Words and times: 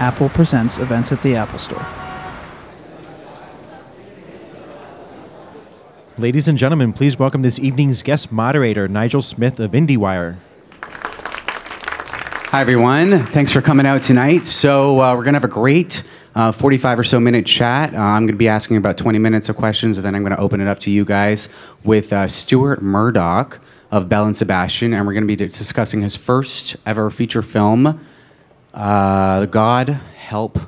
Apple 0.00 0.30
Presents 0.30 0.78
events 0.78 1.12
at 1.12 1.22
the 1.22 1.36
Apple 1.36 1.58
Store. 1.58 1.86
Ladies 6.16 6.48
and 6.48 6.56
gentlemen, 6.56 6.94
please 6.94 7.18
welcome 7.18 7.42
this 7.42 7.58
evening's 7.58 8.02
guest 8.02 8.32
moderator, 8.32 8.88
Nigel 8.88 9.20
Smith 9.20 9.60
of 9.60 9.72
IndieWire. 9.72 10.36
Hi, 10.82 12.60
everyone. 12.62 13.26
Thanks 13.26 13.52
for 13.52 13.60
coming 13.60 13.84
out 13.84 14.02
tonight. 14.02 14.46
So, 14.46 15.00
uh, 15.00 15.14
we're 15.14 15.22
going 15.22 15.34
to 15.34 15.40
have 15.40 15.44
a 15.44 15.48
great 15.48 16.02
uh, 16.34 16.50
45 16.50 16.98
or 16.98 17.04
so 17.04 17.20
minute 17.20 17.44
chat. 17.44 17.94
Uh, 17.94 17.98
I'm 17.98 18.22
going 18.22 18.34
to 18.34 18.38
be 18.38 18.48
asking 18.48 18.78
about 18.78 18.96
20 18.96 19.18
minutes 19.18 19.50
of 19.50 19.56
questions, 19.56 19.98
and 19.98 20.04
then 20.04 20.14
I'm 20.14 20.22
going 20.22 20.34
to 20.34 20.40
open 20.40 20.60
it 20.60 20.66
up 20.66 20.78
to 20.80 20.90
you 20.90 21.04
guys 21.04 21.48
with 21.84 22.12
uh, 22.12 22.26
Stuart 22.26 22.80
Murdoch 22.80 23.60
of 23.90 24.08
Belle 24.08 24.26
and 24.26 24.36
Sebastian, 24.36 24.94
and 24.94 25.06
we're 25.06 25.12
going 25.12 25.24
to 25.24 25.36
be 25.36 25.36
discussing 25.36 26.00
his 26.00 26.16
first 26.16 26.76
ever 26.86 27.10
feature 27.10 27.42
film, 27.42 28.00
uh, 28.74 29.46
God 29.46 29.88
Help 30.16 30.58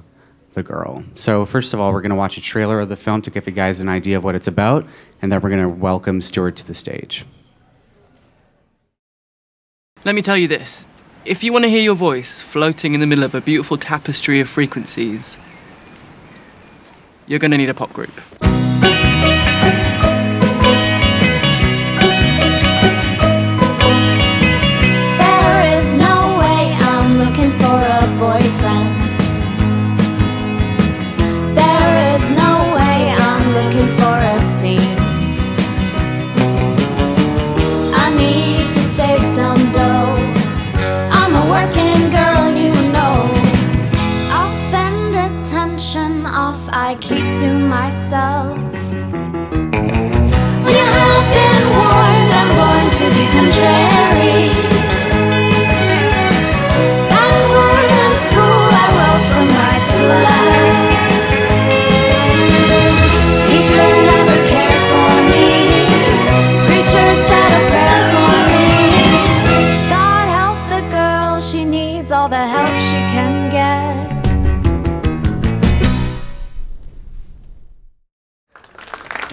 the 0.53 0.63
Girl. 0.63 1.05
So, 1.15 1.47
first 1.47 1.73
of 1.73 1.81
all, 1.81 1.93
we're 1.93 2.03
going 2.03 2.11
to 2.11 2.17
watch 2.17 2.37
a 2.37 2.43
trailer 2.43 2.81
of 2.81 2.89
the 2.89 2.97
film 2.97 3.23
to 3.23 3.31
give 3.31 3.47
you 3.47 3.53
guys 3.53 3.81
an 3.81 3.89
idea 3.89 4.17
of 4.17 4.25
what 4.25 4.35
it's 4.35 4.49
about, 4.49 4.87
and 5.21 5.33
then 5.33 5.41
we're 5.41 5.51
going 5.51 5.63
to 5.63 5.69
welcome 5.69 6.21
Stuart 6.21 6.57
to 6.57 6.67
the 6.67 6.75
stage. 6.75 7.25
Let 10.05 10.15
me 10.15 10.23
tell 10.23 10.37
you 10.37 10.49
this. 10.49 10.87
If 11.25 11.45
you 11.45 11.53
want 11.53 11.65
to 11.65 11.69
hear 11.69 11.83
your 11.83 11.95
voice 11.95 12.43
floating 12.43 12.95
in 12.95 13.01
the 13.01 13.07
middle 13.07 13.25
of 13.25 13.35
a 13.35 13.41
beautiful 13.41 13.79
tapestry 13.79 14.41
of 14.41 14.49
frequencies, 14.49 15.39
you're 17.27 17.39
going 17.39 17.53
to 17.53 17.59
need 17.59 17.69
a 17.69 17.75
pop 17.75 17.93
group. 17.93 18.13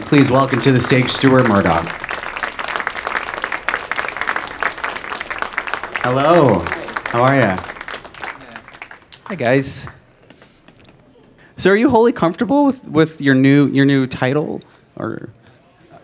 Please 0.09 0.31
welcome 0.31 0.59
to 0.61 0.71
the 0.71 0.81
stage 0.81 1.11
Stuart 1.11 1.47
Murdoch. 1.47 1.85
Hello. 6.03 6.65
How 7.09 7.21
are 7.21 7.35
you? 7.35 7.55
Hi 9.25 9.35
guys. 9.35 9.87
So, 11.57 11.69
are 11.69 11.75
you 11.75 11.91
wholly 11.91 12.11
comfortable 12.11 12.65
with, 12.65 12.83
with 12.85 13.21
your 13.21 13.35
new 13.35 13.67
your 13.67 13.85
new 13.85 14.07
title, 14.07 14.61
or 14.95 15.29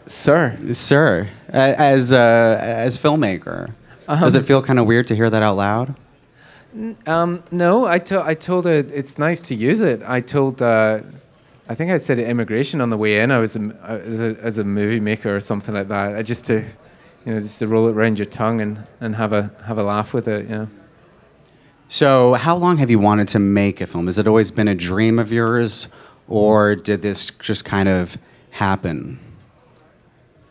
Sir. 0.05 0.55
sir, 0.73 1.27
as 1.49 2.13
uh, 2.13 2.59
as 2.61 2.99
filmmaker? 2.99 3.73
Does 4.07 4.35
it 4.35 4.45
feel 4.45 4.61
kind 4.61 4.77
of 4.77 4.85
weird 4.85 5.07
to 5.07 5.15
hear 5.15 5.31
that 5.31 5.41
out 5.41 5.57
loud? 5.57 5.95
Um, 7.07 7.41
no, 7.49 7.87
I, 7.87 7.97
to- 7.97 8.23
I 8.23 8.35
told 8.35 8.65
her 8.65 8.71
it's 8.93 9.17
nice 9.17 9.41
to 9.43 9.55
use 9.55 9.81
it. 9.81 10.03
I 10.05 10.21
told, 10.21 10.61
uh, 10.61 10.99
I 11.67 11.75
think 11.75 11.91
I 11.91 11.97
said 11.97 12.19
immigration 12.19 12.81
on 12.81 12.89
the 12.89 12.97
way 12.97 13.19
in. 13.19 13.31
I 13.31 13.39
was 13.39 13.55
a, 13.55 13.75
as, 13.83 14.21
a, 14.21 14.37
as 14.41 14.57
a 14.59 14.63
movie 14.63 14.99
maker 14.99 15.35
or 15.35 15.39
something 15.39 15.73
like 15.73 15.87
that. 15.87 16.15
I 16.15 16.21
just 16.21 16.45
to, 16.45 16.63
you 17.25 17.33
know, 17.33 17.39
just 17.39 17.59
to 17.59 17.67
roll 17.67 17.87
it 17.87 17.95
around 17.95 18.19
your 18.19 18.27
tongue 18.27 18.61
and, 18.61 18.85
and 19.01 19.15
have 19.15 19.33
a 19.33 19.51
have 19.65 19.77
a 19.77 19.83
laugh 19.83 20.13
with 20.13 20.27
it. 20.27 20.49
Know. 20.49 20.69
So, 21.87 22.33
how 22.33 22.55
long 22.55 22.77
have 22.77 22.89
you 22.89 22.99
wanted 22.99 23.27
to 23.29 23.39
make 23.39 23.81
a 23.81 23.87
film? 23.87 24.05
Has 24.05 24.19
it 24.19 24.27
always 24.27 24.51
been 24.51 24.67
a 24.67 24.75
dream 24.75 25.17
of 25.17 25.31
yours, 25.31 25.87
or 26.27 26.75
did 26.75 27.01
this 27.01 27.31
just 27.31 27.65
kind 27.65 27.89
of 27.89 28.17
happen? 28.51 29.19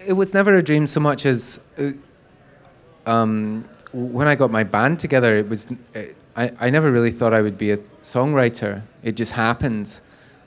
it 0.07 0.15
was 0.15 0.35
never 0.35 0.55
a 0.55 0.63
dream 0.63 0.87
so 0.87 1.01
much 1.01 1.27
as 1.27 1.61
uh, 1.79 1.91
um, 3.11 3.69
when 3.93 4.27
I 4.27 4.35
got 4.35 4.51
my 4.51 4.65
band 4.65 4.99
together. 4.99 5.37
It 5.37 5.49
was 5.49 5.71
uh, 5.95 6.03
I, 6.37 6.53
I 6.61 6.71
never 6.71 6.91
really 6.91 7.11
thought 7.11 7.33
I 7.33 7.41
would 7.41 7.59
be 7.59 7.71
a 7.71 7.79
songwriter. 8.03 8.83
It 9.03 9.13
just 9.17 9.33
happened 9.33 10.01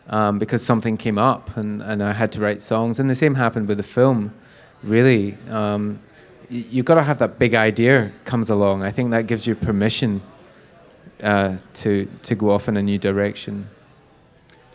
um, 0.10 0.40
because 0.40 0.66
something 0.66 0.98
came 0.98 1.18
up 1.18 1.56
and, 1.58 1.82
and 1.82 2.04
I 2.04 2.14
had 2.14 2.32
to 2.34 2.42
write 2.42 2.62
songs. 2.62 3.00
And 3.00 3.10
the 3.10 3.16
same 3.16 3.36
happened 3.36 3.68
with 3.68 3.78
the 3.78 3.84
film. 3.84 4.34
Really, 4.84 5.38
um, 5.50 6.00
you've 6.50 6.86
got 6.86 6.96
to 6.96 7.04
have 7.04 7.18
that 7.20 7.40
big 7.40 7.56
idea 7.56 8.12
comes 8.26 8.50
along. 8.50 8.84
I 8.84 8.92
think 8.92 9.12
that 9.12 9.28
gives 9.28 9.48
you 9.48 9.56
permission 9.56 10.22
uh, 11.24 11.58
to 11.74 12.08
to 12.24 12.36
go 12.36 12.52
off 12.52 12.68
in 12.68 12.78
a 12.78 12.82
new 12.82 12.98
direction. 12.98 13.70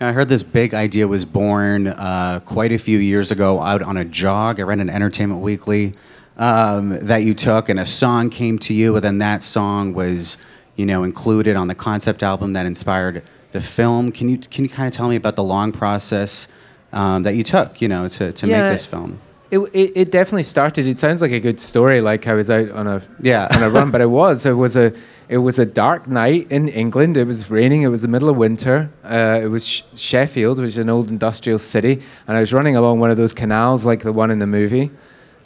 I 0.00 0.10
heard 0.10 0.28
this 0.28 0.42
big 0.42 0.74
idea 0.74 1.06
was 1.06 1.24
born 1.24 1.86
uh, 1.86 2.40
quite 2.44 2.72
a 2.72 2.78
few 2.78 2.98
years 2.98 3.30
ago 3.30 3.62
out 3.62 3.82
on 3.82 3.96
a 3.96 4.04
jog. 4.04 4.58
I 4.58 4.64
read 4.64 4.80
in 4.80 4.90
Entertainment 4.90 5.40
Weekly 5.40 5.94
um, 6.36 7.06
that 7.06 7.18
you 7.18 7.34
took, 7.34 7.68
and 7.68 7.78
a 7.78 7.86
song 7.86 8.28
came 8.28 8.58
to 8.60 8.74
you, 8.74 8.96
and 8.96 9.04
then 9.04 9.18
that 9.18 9.44
song 9.44 9.94
was, 9.94 10.38
you 10.74 10.86
know, 10.86 11.04
included 11.04 11.54
on 11.54 11.68
the 11.68 11.76
concept 11.76 12.24
album 12.24 12.54
that 12.54 12.66
inspired 12.66 13.22
the 13.52 13.60
film. 13.60 14.12
Can 14.12 14.28
you 14.28 14.38
can 14.38 14.64
you 14.64 14.70
kind 14.70 14.86
of 14.88 14.92
tell 14.94 15.08
me 15.08 15.16
about 15.16 15.36
the 15.36 15.44
long 15.44 15.72
process 15.72 16.48
um, 16.92 17.22
that 17.22 17.34
you 17.34 17.42
took, 17.42 17.80
you 17.80 17.88
know, 17.88 18.08
to, 18.08 18.32
to 18.32 18.46
Yeah. 18.46 18.62
make 18.62 18.72
this 18.72 18.86
film? 18.86 19.20
It, 19.50 19.58
it, 19.74 19.92
it 19.94 20.10
definitely 20.10 20.44
started. 20.44 20.86
It 20.88 20.98
sounds 20.98 21.20
like 21.20 21.30
a 21.32 21.40
good 21.40 21.60
story, 21.60 22.00
like 22.00 22.26
I 22.26 22.32
was 22.34 22.50
out 22.50 22.70
on 22.70 22.86
a 22.86 23.02
Yeah. 23.20 23.48
on 23.54 23.62
a 23.62 23.68
run, 23.70 23.90
but 23.90 24.00
it 24.00 24.08
was. 24.10 24.46
It 24.46 24.52
was 24.56 24.76
a 24.76 24.92
it 25.28 25.38
was 25.38 25.58
a 25.58 25.64
dark 25.66 26.08
night 26.08 26.46
in 26.50 26.68
England. 26.68 27.16
It 27.16 27.26
was 27.26 27.50
raining. 27.50 27.82
It 27.82 27.88
was 27.88 28.02
the 28.02 28.08
middle 28.08 28.28
of 28.30 28.36
winter. 28.36 28.90
Uh, 29.04 29.40
it 29.42 29.48
was 29.48 29.66
Sh- 29.66 29.82
Sheffield, 29.94 30.58
which 30.58 30.68
is 30.68 30.78
an 30.78 30.88
old 30.90 31.08
industrial 31.10 31.58
city, 31.58 32.02
and 32.26 32.36
I 32.36 32.40
was 32.40 32.52
running 32.52 32.76
along 32.76 33.00
one 33.00 33.10
of 33.10 33.16
those 33.18 33.34
canals, 33.34 33.84
like 33.86 34.00
the 34.02 34.12
one 34.12 34.30
in 34.30 34.38
the 34.38 34.46
movie, 34.46 34.90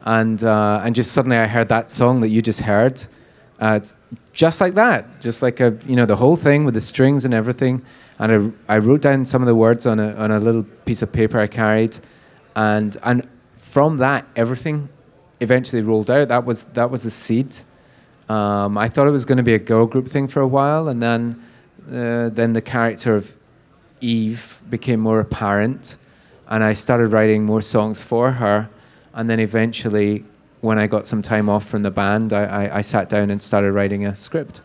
and 0.03 0.43
uh, 0.43 0.83
and 0.85 0.95
just 0.95 1.11
suddenly 1.13 1.37
I 1.37 1.47
heard 1.49 1.69
that 1.69 1.91
song 1.91 2.21
that 2.21 2.29
you 2.29 2.41
just 2.43 2.61
heard, 2.61 3.03
uh, 3.61 3.81
just 4.37 4.61
like 4.61 4.75
that, 4.75 5.21
just 5.21 5.41
like 5.41 5.61
a 5.61 5.77
you 5.87 5.97
know 5.97 6.05
the 6.05 6.17
whole 6.17 6.37
thing 6.37 6.65
with 6.67 6.75
the 6.75 6.81
strings 6.81 7.25
and 7.25 7.33
everything, 7.33 7.83
and 8.19 8.55
I, 8.69 8.75
I 8.75 8.79
wrote 8.79 9.01
down 9.01 9.25
some 9.25 9.41
of 9.41 9.47
the 9.47 9.55
words 9.55 9.87
on 9.87 9.99
a 9.99 10.13
on 10.15 10.31
a 10.31 10.39
little 10.39 10.63
piece 10.85 11.01
of 11.01 11.11
paper 11.11 11.41
I 11.41 11.47
carried, 11.47 11.97
and 12.55 12.97
and 13.03 13.27
from 13.57 13.97
that 13.97 14.27
everything 14.37 14.91
eventually 15.41 15.81
rolled 15.81 16.11
out. 16.11 16.29
That 16.29 16.45
was 16.45 16.65
that 16.75 16.91
was 16.91 17.03
the 17.03 17.11
seed. 17.11 17.57
Um, 18.29 18.77
I 18.77 18.89
thought 18.89 19.09
it 19.09 19.13
was 19.13 19.25
going 19.25 19.39
to 19.39 19.43
be 19.43 19.55
a 19.55 19.59
girl 19.59 19.87
group 19.87 20.09
thing 20.09 20.29
for 20.29 20.43
a 20.43 20.47
while, 20.47 20.89
and 20.89 21.01
then 21.01 21.43
uh, 21.89 22.29
then 22.29 22.53
the 22.53 22.63
character 22.63 23.17
of 23.17 23.35
Eve 24.03 24.61
became 24.69 25.01
more 25.01 25.19
apparent, 25.19 25.97
and 26.47 26.63
I 26.63 26.75
started 26.75 27.09
writing 27.09 27.47
more 27.47 27.63
songs 27.63 28.03
for 28.03 28.33
her. 28.33 28.69
And 29.15 29.31
then 29.31 29.41
eventually, 29.41 30.27
when 30.67 30.79
I 30.79 30.87
got 30.87 31.07
some 31.07 31.23
time 31.23 31.49
off 31.49 31.65
from 31.67 31.83
the 31.83 31.91
band, 31.91 32.33
I, 32.33 32.45
I, 32.45 32.79
I 32.79 32.81
sat 32.83 33.09
down 33.09 33.31
and 33.31 33.43
started 33.43 33.73
writing 33.73 34.05
a 34.05 34.15
script. 34.17 34.61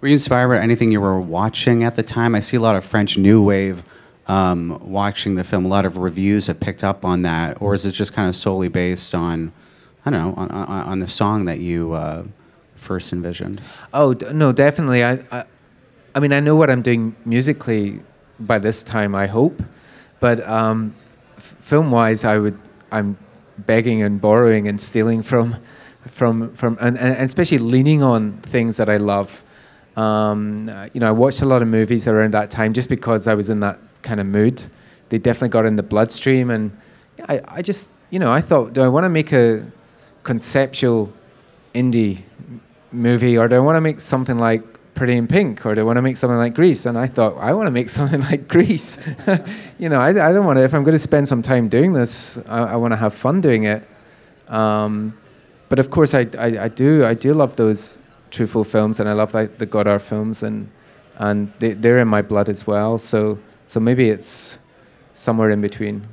Were 0.00 0.08
you 0.08 0.12
inspired 0.14 0.48
by 0.48 0.58
anything 0.58 0.92
you 0.92 1.00
were 1.00 1.18
watching 1.18 1.82
at 1.82 1.96
the 1.96 2.02
time? 2.02 2.34
I 2.34 2.40
see 2.40 2.58
a 2.58 2.60
lot 2.60 2.76
of 2.76 2.84
French 2.84 3.16
New 3.16 3.42
Wave 3.42 3.82
um, 4.26 4.78
watching 4.82 5.34
the 5.34 5.44
film. 5.44 5.64
A 5.64 5.68
lot 5.68 5.86
of 5.86 5.96
reviews 5.96 6.46
have 6.48 6.60
picked 6.60 6.84
up 6.84 7.04
on 7.04 7.22
that, 7.22 7.60
or 7.60 7.72
is 7.74 7.86
it 7.86 7.92
just 7.92 8.12
kind 8.12 8.28
of 8.28 8.36
solely 8.36 8.68
based 8.68 9.14
on, 9.14 9.52
I 10.04 10.10
don't 10.10 10.20
know, 10.20 10.34
on, 10.34 10.50
on, 10.50 10.68
on 10.68 10.98
the 10.98 11.08
song 11.08 11.46
that 11.46 11.60
you 11.60 11.94
uh, 11.94 12.24
first 12.76 13.12
envisioned? 13.12 13.62
Oh 13.94 14.12
d- 14.12 14.26
no, 14.32 14.52
definitely. 14.52 15.02
I, 15.02 15.20
I, 15.32 15.44
I 16.14 16.20
mean, 16.20 16.32
I 16.32 16.40
know 16.40 16.54
what 16.54 16.70
I'm 16.70 16.82
doing 16.82 17.16
musically 17.24 18.00
by 18.38 18.58
this 18.58 18.82
time. 18.82 19.14
I 19.14 19.26
hope, 19.26 19.62
but 20.20 20.46
um, 20.46 20.94
f- 21.38 21.56
film-wise, 21.60 22.24
I 22.24 22.36
would. 22.38 22.58
I'm 22.92 23.16
begging 23.58 24.02
and 24.02 24.20
borrowing 24.20 24.68
and 24.68 24.80
stealing 24.80 25.22
from, 25.22 25.56
from 26.06 26.54
from 26.54 26.76
and, 26.80 26.98
and 26.98 27.28
especially 27.28 27.58
leaning 27.58 28.02
on 28.02 28.38
things 28.38 28.76
that 28.76 28.88
I 28.88 28.96
love. 28.96 29.42
Um, 29.96 30.68
you 30.92 31.00
know, 31.00 31.08
I 31.08 31.12
watched 31.12 31.40
a 31.40 31.46
lot 31.46 31.62
of 31.62 31.68
movies 31.68 32.08
around 32.08 32.34
that 32.34 32.50
time 32.50 32.72
just 32.72 32.88
because 32.88 33.28
I 33.28 33.34
was 33.34 33.48
in 33.48 33.60
that 33.60 33.78
kind 34.02 34.20
of 34.20 34.26
mood. 34.26 34.62
They 35.08 35.18
definitely 35.18 35.50
got 35.50 35.66
in 35.66 35.76
the 35.76 35.82
bloodstream, 35.82 36.50
and 36.50 36.76
I, 37.28 37.40
I 37.46 37.62
just, 37.62 37.88
you 38.10 38.18
know, 38.18 38.32
I 38.32 38.40
thought, 38.40 38.72
do 38.72 38.82
I 38.82 38.88
want 38.88 39.04
to 39.04 39.08
make 39.08 39.32
a 39.32 39.70
conceptual 40.24 41.12
indie 41.74 42.22
movie, 42.90 43.38
or 43.38 43.46
do 43.46 43.56
I 43.56 43.60
want 43.60 43.76
to 43.76 43.80
make 43.80 44.00
something 44.00 44.38
like 44.38 44.62
Pretty 44.94 45.14
in 45.14 45.26
Pink, 45.26 45.66
or 45.66 45.78
I 45.78 45.82
want 45.82 45.96
to 45.96 46.02
make 46.02 46.16
something 46.16 46.38
like 46.38 46.54
Grease? 46.54 46.86
And 46.86 46.96
I 46.96 47.06
thought, 47.06 47.36
I 47.38 47.52
want 47.52 47.66
to 47.66 47.70
make 47.70 47.88
something 47.98 48.20
like 48.20 48.48
Grease. 48.48 48.98
you 49.78 49.88
know, 49.88 50.00
I, 50.00 50.08
I 50.10 50.32
don't 50.32 50.46
want 50.46 50.58
to, 50.58 50.64
if 50.64 50.72
I'm 50.72 50.84
going 50.84 50.92
to 50.92 50.98
spend 50.98 51.28
some 51.28 51.42
time 51.42 51.68
doing 51.68 51.92
this, 51.92 52.38
I, 52.46 52.60
I 52.60 52.76
want 52.76 52.92
to 52.92 52.96
have 52.96 53.14
fun 53.14 53.40
doing 53.40 53.64
it. 53.64 53.88
Um, 54.48 55.18
but 55.68 55.78
of 55.78 55.90
course, 55.90 56.14
I, 56.14 56.28
I, 56.38 56.64
I, 56.64 56.68
do 56.68 57.04
I 57.04 57.14
do 57.14 57.34
love 57.34 57.56
those 57.56 57.98
Truffaut 58.30 58.66
films, 58.66 59.00
and 59.00 59.08
I 59.08 59.12
love 59.12 59.34
like 59.34 59.58
the 59.58 59.66
Godard 59.66 60.02
films, 60.02 60.42
and 60.42 60.70
and 61.16 61.52
they, 61.58 61.72
they're 61.72 61.98
in 61.98 62.08
my 62.08 62.22
blood 62.22 62.48
as 62.48 62.66
well. 62.66 62.98
So 62.98 63.38
so 63.64 63.80
maybe 63.80 64.10
it's 64.10 64.58
somewhere 65.12 65.50
in 65.50 65.60
between. 65.60 66.06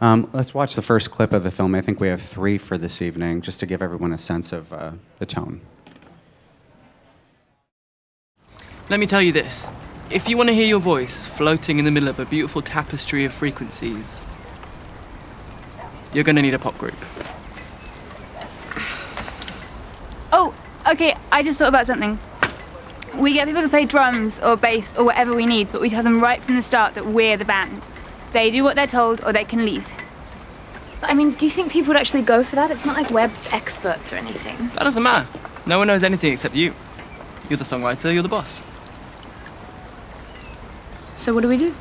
Um, 0.00 0.28
let's 0.32 0.52
watch 0.52 0.74
the 0.74 0.82
first 0.82 1.12
clip 1.12 1.32
of 1.32 1.44
the 1.44 1.50
film. 1.50 1.74
I 1.76 1.80
think 1.80 2.00
we 2.00 2.08
have 2.08 2.20
three 2.20 2.58
for 2.58 2.76
this 2.76 3.00
evening, 3.00 3.40
just 3.42 3.60
to 3.60 3.66
give 3.66 3.80
everyone 3.82 4.12
a 4.12 4.18
sense 4.18 4.52
of 4.52 4.72
uh, 4.72 4.92
the 5.18 5.26
tone. 5.26 5.60
Let 8.92 9.00
me 9.00 9.06
tell 9.06 9.22
you 9.22 9.32
this. 9.32 9.72
If 10.10 10.28
you 10.28 10.36
want 10.36 10.50
to 10.50 10.54
hear 10.54 10.66
your 10.66 10.78
voice 10.78 11.26
floating 11.26 11.78
in 11.78 11.86
the 11.86 11.90
middle 11.90 12.10
of 12.10 12.20
a 12.20 12.26
beautiful 12.26 12.60
tapestry 12.60 13.24
of 13.24 13.32
frequencies, 13.32 14.20
you're 16.12 16.24
going 16.24 16.36
to 16.36 16.42
need 16.42 16.52
a 16.52 16.58
pop 16.58 16.76
group. 16.76 16.94
Oh, 20.30 20.54
okay, 20.86 21.16
I 21.32 21.42
just 21.42 21.58
thought 21.58 21.70
about 21.70 21.86
something. 21.86 22.18
We 23.14 23.32
get 23.32 23.48
people 23.48 23.62
to 23.62 23.68
play 23.70 23.86
drums 23.86 24.38
or 24.40 24.58
bass 24.58 24.94
or 24.98 25.04
whatever 25.06 25.34
we 25.34 25.46
need, 25.46 25.72
but 25.72 25.80
we 25.80 25.88
tell 25.88 26.02
them 26.02 26.20
right 26.20 26.42
from 26.42 26.56
the 26.56 26.62
start 26.62 26.94
that 26.94 27.06
we're 27.06 27.38
the 27.38 27.46
band. 27.46 27.88
They 28.32 28.50
do 28.50 28.62
what 28.62 28.76
they're 28.76 28.86
told 28.86 29.24
or 29.24 29.32
they 29.32 29.46
can 29.46 29.64
leave. 29.64 29.90
But 31.00 31.08
I 31.08 31.14
mean, 31.14 31.30
do 31.30 31.46
you 31.46 31.50
think 31.50 31.72
people 31.72 31.94
would 31.94 31.96
actually 31.96 32.24
go 32.24 32.42
for 32.42 32.56
that? 32.56 32.70
It's 32.70 32.84
not 32.84 32.96
like 32.96 33.10
we're 33.10 33.32
experts 33.52 34.12
or 34.12 34.16
anything. 34.16 34.68
That 34.74 34.84
doesn't 34.84 35.02
matter. 35.02 35.26
No 35.64 35.78
one 35.78 35.86
knows 35.86 36.04
anything 36.04 36.34
except 36.34 36.54
you. 36.54 36.74
You're 37.48 37.56
the 37.56 37.64
songwriter, 37.64 38.12
you're 38.12 38.22
the 38.22 38.28
boss. 38.28 38.62
So 41.22 41.32
what 41.32 41.42
do 41.42 41.48
we 41.48 41.56
do? 41.56 41.72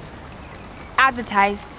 Advertise. 0.99 1.73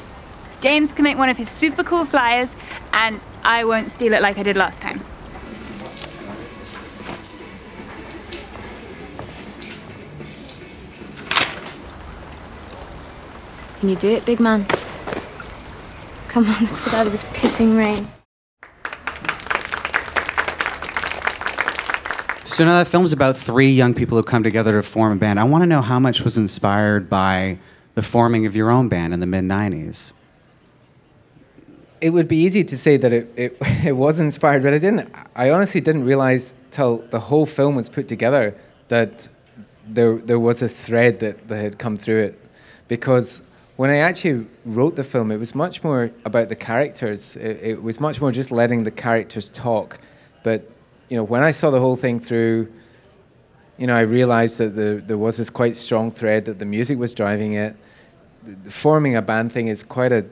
James 0.61 0.91
can 0.91 1.05
make 1.05 1.17
one 1.17 1.29
of 1.29 1.37
his 1.37 1.49
super 1.49 1.85
cool 1.85 2.05
flyers, 2.05 2.57
and 2.93 3.21
I 3.45 3.63
won't 3.65 3.93
steal 3.93 4.15
it 4.15 4.21
like 4.21 4.37
I 4.37 4.43
did 4.43 4.57
last 4.57 4.81
time. 4.81 4.99
Can 13.79 13.91
you 13.91 13.95
do 13.95 14.09
it, 14.09 14.27
big 14.27 14.41
man? 14.41 14.67
Come 16.27 16.47
on, 16.47 16.57
let's 16.63 16.81
get 16.81 16.95
out 16.95 17.07
of 17.07 17.13
this 17.13 17.23
pissing 17.27 17.79
rain. 17.79 18.09
So 22.53 22.67
now 22.67 22.77
that 22.77 22.87
film's 22.87 23.15
about 23.15 23.39
three 23.39 23.71
young 23.71 23.95
people 23.95 24.19
who 24.19 24.23
come 24.23 24.43
together 24.43 24.73
to 24.73 24.83
form 24.83 25.11
a 25.15 25.17
band. 25.17 25.41
I 25.41 25.45
want 25.45 25.63
to 25.63 25.67
know 25.67 25.81
how 25.81 25.99
much 25.99 26.21
was 26.21 26.37
inspired 26.37 27.09
by 27.09 27.59
the 27.95 28.03
forming 28.03 28.45
of 28.45 28.55
your 28.55 28.71
own 28.71 28.91
band 28.91 29.15
in 29.15 29.21
the 29.21 29.27
mid 29.27 29.45
'90s. 29.45 30.13
It 32.03 32.11
would 32.11 32.29
be 32.29 32.37
easy 32.37 32.63
to 32.63 32.77
say 32.77 32.99
that 32.99 33.11
it, 33.11 33.33
it, 33.37 33.57
it 33.87 33.97
was 33.97 34.21
inspired, 34.21 34.63
but 34.63 34.75
I 34.75 34.79
didn't. 34.79 35.11
I 35.35 35.49
honestly 35.49 35.81
didn't 35.81 36.05
realize 36.05 36.55
till 36.71 36.99
the 36.99 37.21
whole 37.21 37.47
film 37.47 37.75
was 37.75 37.89
put 37.89 38.07
together 38.07 38.55
that 38.89 39.31
there 39.89 40.19
there 40.19 40.39
was 40.39 40.61
a 40.61 40.69
thread 40.69 41.21
that, 41.21 41.49
that 41.49 41.57
had 41.57 41.79
come 41.79 41.97
through 41.97 42.21
it, 42.21 42.39
because 42.87 43.45
when 43.77 43.89
I 43.89 43.97
actually 43.97 44.47
wrote 44.67 44.97
the 44.97 45.05
film, 45.05 45.31
it 45.31 45.39
was 45.39 45.55
much 45.55 45.83
more 45.83 46.11
about 46.27 46.51
the 46.51 46.57
characters. 46.57 47.35
It, 47.35 47.61
it 47.63 47.83
was 47.83 47.99
much 47.99 48.21
more 48.21 48.31
just 48.31 48.53
letting 48.53 48.85
the 48.85 48.91
characters 48.91 49.49
talk, 49.49 49.99
but 50.43 50.71
you 51.13 51.19
know, 51.19 51.25
when 51.25 51.43
I 51.43 51.51
saw 51.51 51.71
the 51.71 51.79
whole 51.79 51.97
thing 51.97 52.21
through, 52.21 52.73
you 53.77 53.87
know, 53.87 53.95
I 53.95 54.01
realized 54.01 54.57
that 54.57 54.75
the, 54.75 55.03
there 55.07 55.19
was 55.19 55.37
this 55.37 55.51
quite 55.51 55.77
strong 55.77 56.11
thread 56.11 56.47
that 56.47 56.59
the 56.59 56.65
music 56.65 56.99
was 56.99 57.13
driving 57.13 57.53
it. 57.53 57.77
Forming 58.71 59.15
a 59.15 59.21
band 59.21 59.53
thing 59.53 59.69
is 59.69 59.83
quite 59.83 60.11
a, 60.11 60.25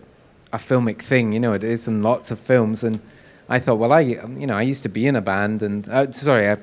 a 0.54 0.56
filmic 0.56 1.02
thing, 1.02 1.34
you 1.34 1.38
know, 1.38 1.52
it 1.52 1.62
is 1.64 1.86
in 1.86 2.02
lots 2.02 2.30
of 2.30 2.38
films. 2.38 2.82
And 2.82 2.98
I 3.46 3.58
thought, 3.58 3.74
well, 3.74 3.92
I, 3.92 4.00
you 4.00 4.46
know, 4.46 4.54
I 4.54 4.62
used 4.62 4.82
to 4.84 4.88
be 4.88 5.06
in 5.06 5.16
a 5.16 5.20
band, 5.20 5.62
and 5.62 5.86
uh, 5.86 6.10
sorry, 6.12 6.48
I, 6.48 6.56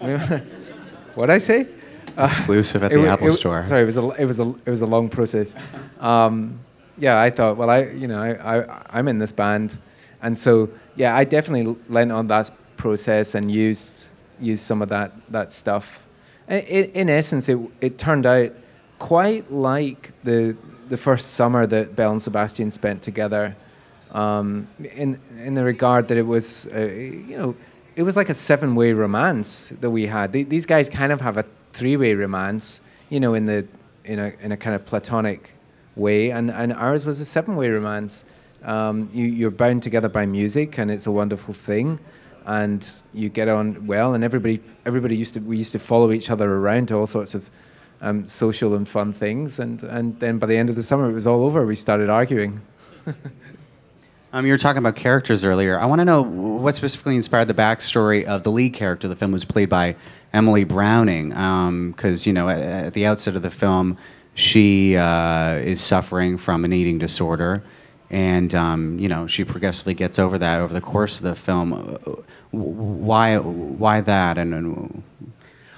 I 0.00 0.42
what 1.16 1.28
I 1.28 1.38
say? 1.38 1.66
Exclusive 2.16 2.84
at 2.84 2.92
the 2.92 3.04
it, 3.04 3.08
Apple 3.08 3.26
it, 3.26 3.32
Store. 3.32 3.62
Sorry, 3.62 3.82
it 3.82 3.86
was 3.86 3.96
a, 3.96 4.08
it 4.10 4.26
was 4.26 4.38
a, 4.38 4.48
it 4.64 4.70
was 4.70 4.82
a 4.82 4.86
long 4.86 5.08
process. 5.08 5.56
Um, 5.98 6.60
yeah, 6.98 7.18
I 7.18 7.30
thought, 7.30 7.56
well, 7.56 7.68
I, 7.68 7.86
you 7.86 8.06
know, 8.06 8.22
I, 8.22 8.60
I, 8.60 8.82
I'm 8.90 9.08
in 9.08 9.18
this 9.18 9.32
band, 9.32 9.76
and 10.22 10.38
so 10.38 10.68
yeah, 10.94 11.16
I 11.16 11.24
definitely 11.24 11.74
lent 11.88 12.12
on 12.12 12.28
that 12.28 12.52
process 12.80 13.34
and 13.34 13.52
used 13.52 14.08
used 14.40 14.64
some 14.64 14.80
of 14.82 14.88
that 14.88 15.12
that 15.30 15.52
stuff. 15.52 16.02
In, 16.48 16.84
in 17.00 17.08
essence, 17.10 17.48
it 17.48 17.58
it 17.80 17.98
turned 17.98 18.26
out 18.26 18.50
quite 18.98 19.52
like 19.52 20.12
the 20.24 20.56
the 20.88 20.96
first 20.96 21.34
summer 21.34 21.66
that 21.66 21.94
Belle 21.94 22.12
and 22.12 22.22
Sebastian 22.22 22.70
spent 22.70 23.02
together. 23.02 23.56
Um, 24.12 24.66
in 25.02 25.20
in 25.46 25.54
the 25.54 25.64
regard 25.64 26.08
that 26.08 26.18
it 26.18 26.26
was, 26.26 26.66
uh, 26.74 26.80
you 27.30 27.36
know, 27.38 27.54
it 27.94 28.02
was 28.02 28.16
like 28.16 28.30
a 28.30 28.34
seven 28.34 28.74
way 28.74 28.92
romance 28.92 29.68
that 29.80 29.90
we 29.90 30.06
had. 30.06 30.32
these 30.32 30.66
guys 30.66 30.88
kind 30.88 31.12
of 31.12 31.20
have 31.20 31.36
a 31.36 31.44
three 31.72 31.96
way 31.96 32.14
romance, 32.14 32.80
you 33.08 33.20
know, 33.20 33.34
in 33.34 33.44
the 33.46 33.66
in 34.04 34.18
a 34.18 34.32
in 34.40 34.52
a 34.52 34.56
kind 34.56 34.74
of 34.74 34.84
platonic 34.84 35.52
way, 35.94 36.32
and 36.32 36.50
and 36.50 36.72
ours 36.72 37.04
was 37.04 37.20
a 37.20 37.24
seven 37.24 37.54
way 37.56 37.68
romance. 37.68 38.24
Um, 38.62 39.08
you, 39.14 39.24
you're 39.24 39.56
bound 39.64 39.82
together 39.82 40.08
by 40.08 40.26
music, 40.26 40.78
and 40.78 40.90
it's 40.90 41.06
a 41.06 41.12
wonderful 41.12 41.54
thing 41.54 41.98
and 42.46 43.02
you 43.12 43.28
get 43.28 43.48
on 43.48 43.86
well. 43.86 44.14
And 44.14 44.24
everybody, 44.24 44.60
everybody 44.86 45.16
used 45.16 45.34
to 45.34 45.40
we 45.40 45.56
used 45.56 45.72
to 45.72 45.78
follow 45.78 46.12
each 46.12 46.30
other 46.30 46.50
around 46.52 46.88
to 46.88 46.94
all 46.96 47.06
sorts 47.06 47.34
of 47.34 47.50
um, 48.00 48.26
social 48.26 48.74
and 48.74 48.88
fun 48.88 49.12
things. 49.12 49.58
And 49.58 49.82
and 49.82 50.18
then 50.20 50.38
by 50.38 50.46
the 50.46 50.56
end 50.56 50.70
of 50.70 50.76
the 50.76 50.82
summer, 50.82 51.08
it 51.08 51.12
was 51.12 51.26
all 51.26 51.44
over. 51.44 51.66
We 51.66 51.76
started 51.76 52.08
arguing. 52.08 52.60
um, 54.32 54.46
you 54.46 54.52
were 54.52 54.58
talking 54.58 54.78
about 54.78 54.96
characters 54.96 55.44
earlier. 55.44 55.78
I 55.78 55.86
want 55.86 56.00
to 56.00 56.04
know 56.04 56.22
what 56.22 56.74
specifically 56.74 57.16
inspired 57.16 57.46
the 57.46 57.54
backstory 57.54 58.24
of 58.24 58.42
the 58.42 58.50
lead 58.50 58.74
character. 58.74 59.08
The 59.08 59.16
film 59.16 59.32
was 59.32 59.44
played 59.44 59.68
by 59.68 59.96
Emily 60.32 60.64
Browning 60.64 61.30
because 61.30 62.26
um, 62.26 62.28
you 62.28 62.32
know 62.32 62.48
at, 62.48 62.60
at, 62.60 62.92
the 62.94 63.06
outset 63.06 63.36
of 63.36 63.42
the 63.42 63.50
film, 63.50 63.98
she 64.34 64.96
uh, 64.96 65.54
is 65.54 65.80
suffering 65.80 66.36
from 66.36 66.64
an 66.64 66.72
eating 66.72 66.98
disorder 66.98 67.62
and 68.10 68.54
um, 68.54 68.98
you 68.98 69.08
know 69.08 69.26
she 69.26 69.44
progressively 69.44 69.94
gets 69.94 70.18
over 70.18 70.36
that 70.38 70.60
over 70.60 70.74
the 70.74 70.80
course 70.80 71.16
of 71.18 71.22
the 71.22 71.34
film. 71.34 71.72
Why, 72.50 73.38
why 73.38 74.00
that? 74.00 74.36
And, 74.36 74.52
and 74.52 75.02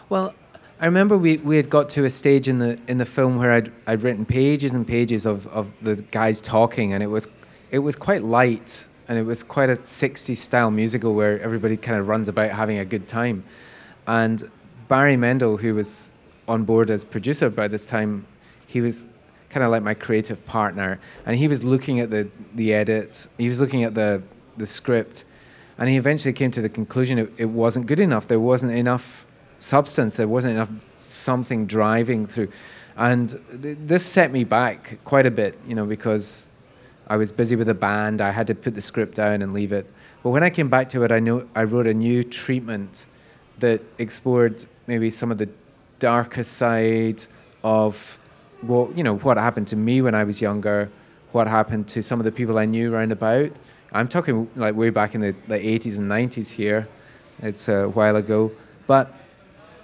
well, 0.09 0.35
I 0.81 0.87
remember 0.87 1.19
we, 1.19 1.37
we 1.37 1.57
had 1.57 1.69
got 1.69 1.91
to 1.91 2.05
a 2.05 2.11
stage 2.11 2.49
in 2.49 2.59
the 2.59 2.79
in 2.89 2.99
the 2.99 3.07
film 3.07 3.37
where 3.37 3.53
I'd 3.53 3.73
I'd 3.87 4.03
written 4.03 4.25
pages 4.25 4.73
and 4.73 4.87
pages 4.87 5.27
of, 5.27 5.47
of 5.49 5.73
the 5.83 5.97
guys 5.97 6.41
talking, 6.41 6.93
and 6.93 7.03
it 7.03 7.09
was 7.09 7.29
it 7.71 7.81
was 7.81 7.97
quite 7.97 8.23
light, 8.23 8.87
and 9.09 9.19
it 9.19 9.23
was 9.25 9.43
quite 9.43 9.69
a 9.69 9.77
'60s 9.77 10.39
style 10.39 10.71
musical 10.71 11.15
where 11.15 11.41
everybody 11.41 11.77
kind 11.77 11.99
of 11.99 12.09
runs 12.09 12.29
about 12.29 12.51
having 12.51 12.79
a 12.79 12.85
good 12.85 13.07
time, 13.07 13.45
and 14.07 14.51
Barry 14.89 15.17
Mendel, 15.17 15.59
who 15.59 15.75
was 15.75 16.11
on 16.49 16.65
board 16.65 16.91
as 16.91 17.05
producer 17.05 17.49
by 17.49 17.69
this 17.69 17.87
time, 17.87 18.27
he 18.67 18.81
was 18.81 19.07
kind 19.53 19.63
of 19.63 19.71
like 19.71 19.83
my 19.83 19.95
creative 19.95 20.45
partner. 20.47 20.99
And 21.27 21.37
he 21.37 21.47
was 21.47 21.63
looking 21.63 22.01
at 22.01 22.11
the, 22.11 22.29
the 22.55 22.73
edit, 22.73 23.29
he 23.39 23.49
was 23.49 23.61
looking 23.61 23.85
at 23.85 23.95
the, 23.95 24.23
the 24.57 24.67
script, 24.67 25.25
and 25.79 25.89
he 25.89 25.97
eventually 25.97 26.33
came 26.33 26.51
to 26.53 26.63
the 26.63 26.69
conclusion 26.69 27.19
it, 27.19 27.33
it 27.37 27.51
wasn't 27.51 27.87
good 27.87 28.01
enough. 28.01 28.27
There 28.27 28.41
wasn't 28.41 28.73
enough 28.73 29.27
substance, 29.59 30.17
there 30.17 30.29
wasn't 30.29 30.55
enough 30.55 30.71
something 30.97 31.67
driving 31.67 32.27
through. 32.27 32.49
And 32.97 33.39
th- 33.63 33.79
this 33.81 34.05
set 34.05 34.33
me 34.33 34.45
back 34.45 34.99
quite 35.05 35.27
a 35.27 35.31
bit, 35.31 35.59
you 35.67 35.75
know, 35.75 35.87
because 35.87 36.49
I 37.07 37.17
was 37.17 37.31
busy 37.31 37.57
with 37.57 37.67
the 37.67 37.75
band, 37.75 38.21
I 38.21 38.31
had 38.31 38.47
to 38.47 38.55
put 38.55 38.75
the 38.75 38.81
script 38.81 39.15
down 39.15 39.43
and 39.43 39.53
leave 39.53 39.73
it. 39.73 39.89
But 40.23 40.31
when 40.31 40.43
I 40.43 40.51
came 40.51 40.69
back 40.69 40.89
to 40.91 41.03
it, 41.03 41.13
I, 41.13 41.19
know, 41.19 41.47
I 41.55 41.65
wrote 41.65 41.87
a 41.87 41.95
new 41.95 42.23
treatment 42.23 43.07
that 43.59 43.83
explored 43.99 44.65
maybe 44.87 45.11
some 45.11 45.31
of 45.31 45.39
the 45.39 45.49
darker 45.99 46.43
side 46.43 47.25
of 47.63 48.19
what 48.63 48.97
you 48.97 49.03
know 49.03 49.17
what 49.17 49.37
happened 49.37 49.69
to 49.69 49.77
me 49.77 50.03
when 50.03 50.15
I 50.15 50.25
was 50.25 50.41
younger, 50.41 50.91
what 51.33 51.47
happened 51.47 51.89
to 51.89 52.03
some 52.03 52.21
of 52.21 52.25
the 52.25 52.33
people 52.33 52.59
I 52.59 52.65
knew 52.65 52.93
around 52.93 53.13
about. 53.13 53.51
I'm 53.93 54.09
talking 54.09 54.49
like 54.57 54.75
way 54.75 54.91
back 54.91 55.15
in 55.15 55.21
the, 55.21 55.35
the 55.49 55.59
80s 55.59 55.99
and 55.99 56.11
90s 56.11 56.51
here. 56.51 56.89
It's 57.43 57.69
a 57.69 57.89
while 57.89 58.17
ago, 58.17 58.53
but 58.87 59.13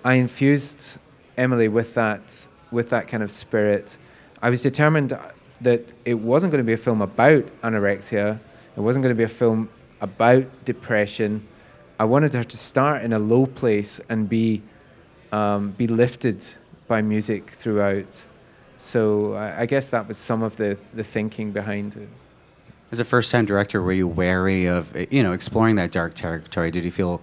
I 0.04 0.14
infused 0.14 0.98
Emily 1.36 1.68
with 1.68 1.94
that 1.94 2.48
with 2.70 2.90
that 2.90 3.08
kind 3.08 3.22
of 3.22 3.30
spirit. 3.30 3.98
I 4.40 4.50
was 4.50 4.62
determined 4.62 5.18
that 5.60 5.92
it 6.04 6.14
wasn't 6.14 6.52
going 6.52 6.64
to 6.64 6.66
be 6.66 6.72
a 6.72 6.78
film 6.78 7.02
about 7.02 7.44
anorexia. 7.62 8.38
It 8.76 8.80
wasn't 8.80 9.02
going 9.02 9.14
to 9.14 9.18
be 9.18 9.24
a 9.24 9.28
film 9.28 9.68
about 10.00 10.46
depression. 10.64 11.46
I 11.98 12.04
wanted 12.04 12.32
her 12.34 12.44
to 12.44 12.56
start 12.56 13.02
in 13.02 13.12
a 13.12 13.18
low 13.18 13.46
place 13.46 14.00
and 14.08 14.28
be 14.28 14.62
um, 15.32 15.72
be 15.72 15.86
lifted 15.86 16.46
by 16.86 17.02
music 17.02 17.50
throughout. 17.50 18.24
So 18.78 19.34
I, 19.34 19.62
I 19.62 19.66
guess 19.66 19.90
that 19.90 20.08
was 20.08 20.16
some 20.16 20.42
of 20.42 20.56
the, 20.56 20.78
the 20.94 21.04
thinking 21.04 21.52
behind 21.52 21.96
it. 21.96 22.08
As 22.90 23.00
a 23.00 23.04
first-time 23.04 23.44
director, 23.44 23.82
were 23.82 23.92
you 23.92 24.08
wary 24.08 24.64
of 24.64 24.96
you 25.12 25.22
know 25.22 25.32
exploring 25.32 25.76
that 25.76 25.92
dark 25.92 26.14
territory? 26.14 26.70
Did 26.70 26.84
you 26.84 26.90
feel 26.90 27.20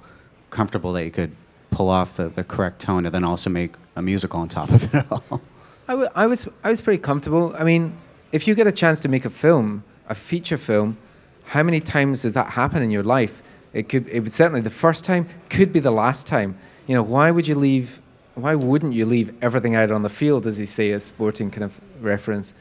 comfortable 0.52 0.92
that 0.94 1.04
you 1.04 1.12
could 1.12 1.36
pull 1.76 1.90
off 1.90 2.16
the, 2.16 2.30
the 2.30 2.44
correct 2.44 2.80
tone 2.80 3.06
and 3.06 3.14
then 3.14 3.26
also 3.26 3.50
make 3.50 3.76
a 3.96 4.02
musical 4.02 4.40
on 4.40 4.48
top 4.48 4.70
of 4.70 4.94
it 4.94 5.06
all. 5.12 5.42
I, 5.88 5.92
w- 5.92 6.10
I 6.16 6.26
was 6.26 6.48
I 6.64 6.70
was 6.70 6.82
pretty 6.82 7.02
comfortable. 7.02 7.54
I 7.58 7.64
mean, 7.64 7.96
if 8.32 8.48
you 8.48 8.56
get 8.56 8.66
a 8.66 8.72
chance 8.72 9.00
to 9.02 9.10
make 9.10 9.26
a 9.26 9.30
film, 9.30 9.84
a 10.08 10.16
feature 10.16 10.58
film, 10.58 10.98
how 11.46 11.64
many 11.64 11.80
times 11.80 12.22
does 12.24 12.34
that 12.34 12.52
happen 12.52 12.82
in 12.82 12.90
your 12.90 13.04
life? 13.04 13.44
It 13.74 13.90
could 13.90 14.08
it 14.08 14.22
was 14.22 14.34
certainly 14.34 14.62
the 14.62 14.70
first 14.70 15.04
time, 15.04 15.28
could 15.50 15.74
be 15.74 15.82
the 15.82 15.92
last 15.92 16.26
time. 16.26 16.58
You 16.88 16.96
know, 16.96 17.04
why 17.04 17.30
would 17.30 17.48
you 17.48 17.56
leave 17.56 18.02
why 18.36 18.56
wouldn't 18.56 18.94
you 18.94 19.06
leave 19.06 19.34
everything 19.42 19.75
out 19.75 19.92
on 19.92 20.04
the 20.04 20.10
field, 20.10 20.46
as 20.46 20.58
they 20.58 20.65
say, 20.65 20.92
a 20.92 21.00
sporting 21.00 21.51
kind 21.51 21.63
of 21.63 21.80
reference? 22.01 22.54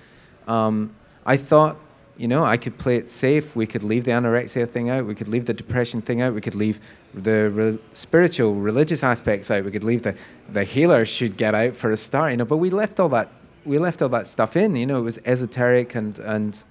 Um, 0.46 0.94
I 1.26 1.36
thought, 1.36 1.76
you 2.16 2.28
know, 2.28 2.44
I 2.44 2.56
could 2.56 2.78
play 2.78 2.96
it 2.96 3.08
safe. 3.08 3.56
We 3.56 3.66
could 3.66 3.82
leave 3.82 4.04
the 4.04 4.12
anorexia 4.12 4.68
thing 4.68 4.88
out. 4.88 5.04
We 5.04 5.14
could 5.14 5.26
leave 5.26 5.46
the 5.46 5.54
depression 5.54 6.00
thing 6.00 6.22
out. 6.22 6.32
We 6.32 6.40
could 6.40 6.54
leave 6.54 6.78
the 7.12 7.50
re- 7.50 7.78
spiritual, 7.92 8.54
religious 8.54 9.02
aspects 9.02 9.50
out. 9.50 9.64
We 9.64 9.72
could 9.72 9.84
leave 9.84 10.02
the 10.02 10.16
the 10.52 10.64
healer 10.64 11.04
should 11.04 11.36
get 11.36 11.54
out 11.54 11.74
for 11.74 11.90
a 11.90 11.96
start, 11.96 12.30
you 12.30 12.36
know. 12.36 12.44
But 12.44 12.58
we 12.58 12.70
left 12.70 13.00
all 13.00 13.08
that 13.08 13.30
we 13.64 13.78
left 13.78 14.00
all 14.00 14.08
that 14.10 14.26
stuff 14.26 14.56
in. 14.56 14.76
You 14.76 14.86
know, 14.86 14.98
it 14.98 15.02
was 15.02 15.18
esoteric 15.24 15.94
and 15.94 16.18
and 16.20 16.62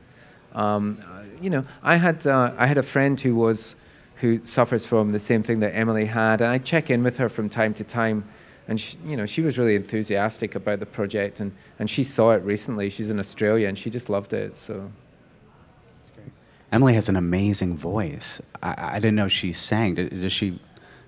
um, 0.54 1.00
you 1.42 1.50
know, 1.50 1.66
I 1.82 1.98
had 1.98 2.26
uh, 2.26 2.54
I 2.58 2.68
had 2.68 2.78
a 2.78 2.84
friend 2.84 3.20
who 3.20 3.36
was 3.36 3.76
who 4.18 4.40
suffers 4.46 4.86
from 4.86 5.12
the 5.12 5.20
same 5.20 5.44
thing 5.44 5.60
that 5.60 5.76
Emily 5.76 6.06
had, 6.06 6.40
and 6.40 6.50
I 6.50 6.58
check 6.58 6.90
in 6.90 7.04
with 7.04 7.18
her 7.18 7.28
from 7.28 7.50
time 7.50 7.74
to 7.74 7.84
time. 7.84 8.24
And 8.68 8.80
she, 8.80 8.98
you 9.06 9.18
know, 9.18 9.26
she 9.26 9.42
was 9.42 9.58
really 9.58 9.76
enthusiastic 9.76 10.56
about 10.56 10.80
the 10.80 10.86
project, 10.86 11.40
and, 11.42 11.52
and 11.80 11.90
she 11.90 12.04
saw 12.04 12.32
it 12.32 12.44
recently. 12.44 12.90
She's 12.90 13.10
in 13.10 13.20
Australia, 13.20 13.68
and 13.68 13.78
she 13.78 13.90
just 13.90 14.10
loved 14.10 14.32
it. 14.34 14.58
So 14.58 14.90
Emily 16.72 16.94
has 16.94 17.10
an 17.10 17.16
amazing 17.16 17.78
voice. 17.78 18.42
I, 18.62 18.76
I 18.96 19.00
didn't 19.00 19.16
know 19.16 19.28
she 19.28 19.54
sang. 19.54 19.96
Does, 19.96 20.10
does 20.10 20.34
she 20.34 20.60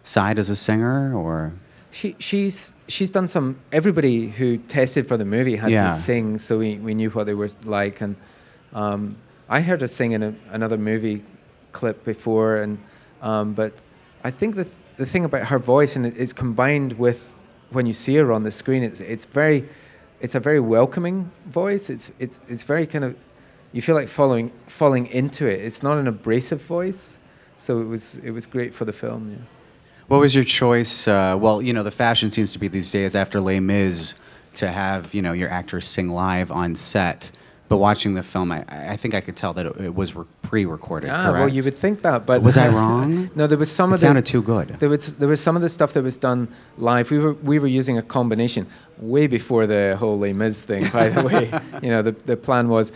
side 0.04 0.38
as 0.38 0.50
a 0.50 0.56
singer 0.56 1.16
or? 1.16 1.54
She 1.92 2.16
she's 2.20 2.74
she's 2.88 3.10
done 3.10 3.28
some. 3.28 3.58
Everybody 3.72 4.28
who 4.28 4.58
tested 4.58 5.08
for 5.08 5.18
the 5.18 5.26
movie 5.26 5.56
had 5.56 5.72
Yeah. 5.72 5.88
to 5.88 5.94
sing, 5.94 6.38
so 6.40 6.60
we, 6.60 6.76
we 6.78 6.94
knew 6.94 7.10
what 7.10 7.26
they 7.26 7.34
were 7.34 7.48
like. 7.64 8.02
And 8.02 8.16
um, 8.74 9.16
I 9.50 9.62
heard 9.62 9.82
her 9.82 9.88
sing 9.88 10.12
in 10.12 10.22
a, 10.22 10.36
another 10.52 10.78
movie 10.78 11.24
clip 11.72 12.04
before, 12.04 12.58
and 12.58 12.78
um, 13.22 13.54
but 13.54 13.74
I 14.26 14.32
think 14.32 14.56
the 14.56 14.66
th- 14.66 14.76
the 14.98 15.06
thing 15.06 15.24
about 15.26 15.48
her 15.48 15.58
voice 15.60 15.96
and 15.96 16.06
it, 16.06 16.14
it's 16.18 16.34
combined 16.34 16.94
with 16.94 17.35
when 17.72 17.86
you 17.86 17.94
see 17.94 18.16
her 18.16 18.32
on 18.32 18.44
the 18.44 18.52
screen, 18.52 18.84
it's 18.84 19.00
it's 19.02 19.26
very 19.26 19.68
it's 20.22 20.36
a 20.36 20.40
very 20.40 20.60
welcoming 20.60 21.32
voice. 21.46 21.90
It's 21.90 22.12
it's 22.20 22.40
it's 22.48 22.64
very 22.64 22.88
kind 22.88 23.04
of 23.04 23.16
you 23.72 23.82
feel 23.82 23.96
like 23.96 24.08
following 24.08 24.52
falling 24.68 25.08
into 25.08 25.46
it. 25.48 25.60
It's 25.60 25.84
not 25.84 25.98
an 25.98 26.08
abrasive 26.08 26.62
voice, 26.62 27.18
so 27.58 27.82
it 27.82 27.86
was 27.86 28.16
it 28.18 28.32
was 28.32 28.46
great 28.46 28.74
for 28.74 28.86
the 28.86 28.94
film. 28.94 29.32
Yeah. 29.32 29.46
What 30.08 30.20
was 30.20 30.36
your 30.36 30.44
choice? 30.44 31.08
Uh, 31.08 31.36
well, 31.40 31.62
you 31.64 31.74
know, 31.74 31.82
the 31.82 31.92
fashion 31.92 32.30
seems 32.30 32.54
to 32.54 32.60
be 32.60 32.68
these 32.68 32.92
days 32.92 33.16
after 33.16 33.42
Les 33.42 33.60
Mis 33.60 34.14
to 34.56 34.70
have, 34.70 35.14
you 35.16 35.22
know, 35.22 35.34
your 35.34 35.50
actors 35.50 35.88
sing 35.88 36.10
live 36.10 36.52
on 36.52 36.76
set. 36.76 37.32
But 37.68 37.78
watching 37.78 38.14
the 38.14 38.22
film, 38.22 38.52
I, 38.52 38.64
I 38.94 38.96
think 38.96 39.16
I 39.16 39.22
could 39.22 39.36
tell 39.36 39.52
that 39.54 39.66
it, 39.66 39.76
it 39.82 39.96
was 39.96 40.16
re- 40.16 40.26
pre-recorded, 40.44 41.10
Ah, 41.10 41.24
correct? 41.24 41.40
well, 41.40 41.50
you 41.50 41.64
would 41.64 41.76
think 41.78 42.04
that, 42.04 42.26
but 42.26 42.44
Was 42.44 42.58
I 42.58 42.68
wrong? 42.78 43.32
no, 43.36 43.48
there 43.48 43.58
was 43.58 43.72
some 43.72 43.90
It 43.90 43.96
of 43.96 44.00
the 44.02 44.06
sounded 44.08 44.26
too 44.26 44.44
good. 44.44 44.68
There 44.80 44.90
was 44.90 45.16
there 45.16 45.28
was 45.28 45.42
some 45.42 45.56
of 45.56 45.64
the 45.64 45.70
stuff 45.70 45.94
that 45.94 46.04
was 46.04 46.16
done 46.18 46.48
live. 46.78 47.10
We 47.10 47.18
were 47.18 47.34
we 47.52 47.58
were 47.58 47.68
using 47.80 47.98
a 47.98 48.04
combination 48.04 48.68
way 49.00 49.26
before 49.28 49.66
the 49.66 49.96
whole 50.00 50.20
Les 50.20 50.34
Mis 50.34 50.62
thing. 50.62 50.88
By 50.92 51.10
the 51.10 51.24
way, 51.24 51.52
you 51.84 51.90
know 51.90 52.02
the 52.04 52.12
the 52.12 52.38
plan 52.38 52.70
was, 52.70 52.92